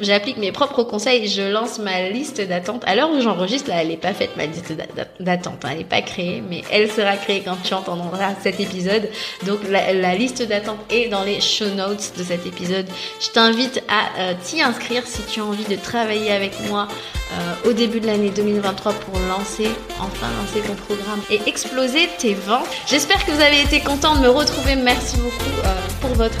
j'applique 0.00 0.36
mes 0.36 0.52
propres 0.52 0.84
conseils, 0.84 1.26
je 1.26 1.42
lance 1.42 1.80
ma 1.80 2.08
liste 2.08 2.40
d'attente. 2.40 2.84
À 2.86 2.94
l'heure 2.94 3.10
où 3.10 3.20
j'enregistre, 3.20 3.70
là, 3.70 3.82
elle 3.82 3.88
n'est 3.88 3.96
pas 3.96 4.14
faite 4.14 4.36
ma 4.36 4.46
liste 4.46 4.72
d'attente, 5.18 5.64
hein, 5.64 5.70
elle 5.72 5.78
n'est 5.78 5.84
pas 5.84 6.02
créée, 6.02 6.42
mais 6.48 6.62
elle 6.70 6.88
sera 6.88 7.16
créée 7.16 7.42
quand 7.44 7.56
tu 7.64 7.74
entendras 7.74 8.34
cet 8.40 8.60
épisode. 8.60 9.08
Donc 9.46 9.58
la, 9.68 10.14
liste 10.14 10.46
d'attente 10.46 10.78
est 10.90 11.08
dans 11.08 11.24
les 11.24 11.40
show 11.40 11.68
notes 11.70 12.12
de 12.16 12.22
cet 12.22 12.46
épisode. 12.46 12.86
Je 13.20 13.30
t'invite 13.30 13.82
à 13.88 14.20
euh, 14.20 14.34
t'y 14.40 14.62
inscrire 14.62 15.02
si 15.06 15.22
tu 15.22 15.40
as 15.40 15.44
envie 15.44 15.64
de 15.64 15.76
travailler 15.76 16.30
avec 16.30 16.52
moi 16.68 16.86
euh, 17.32 17.70
au 17.70 17.72
début 17.72 18.00
de 18.00 18.06
l'année 18.06 18.30
2023 18.30 18.92
pour 18.92 19.18
lancer, 19.28 19.68
enfin 19.98 20.26
lancer 20.40 20.66
ton 20.66 20.74
programme 20.74 21.20
et 21.30 21.40
exploser 21.46 22.08
tes 22.18 22.34
ventes. 22.34 22.68
J'espère 22.86 23.24
que 23.24 23.32
vous 23.32 23.40
avez 23.40 23.60
été 23.60 23.80
content 23.80 24.14
de 24.14 24.20
me 24.20 24.28
retrouver. 24.28 24.76
Merci 24.76 25.16
beaucoup 25.16 25.60
euh, 25.64 25.74
pour 26.00 26.10
votre 26.10 26.40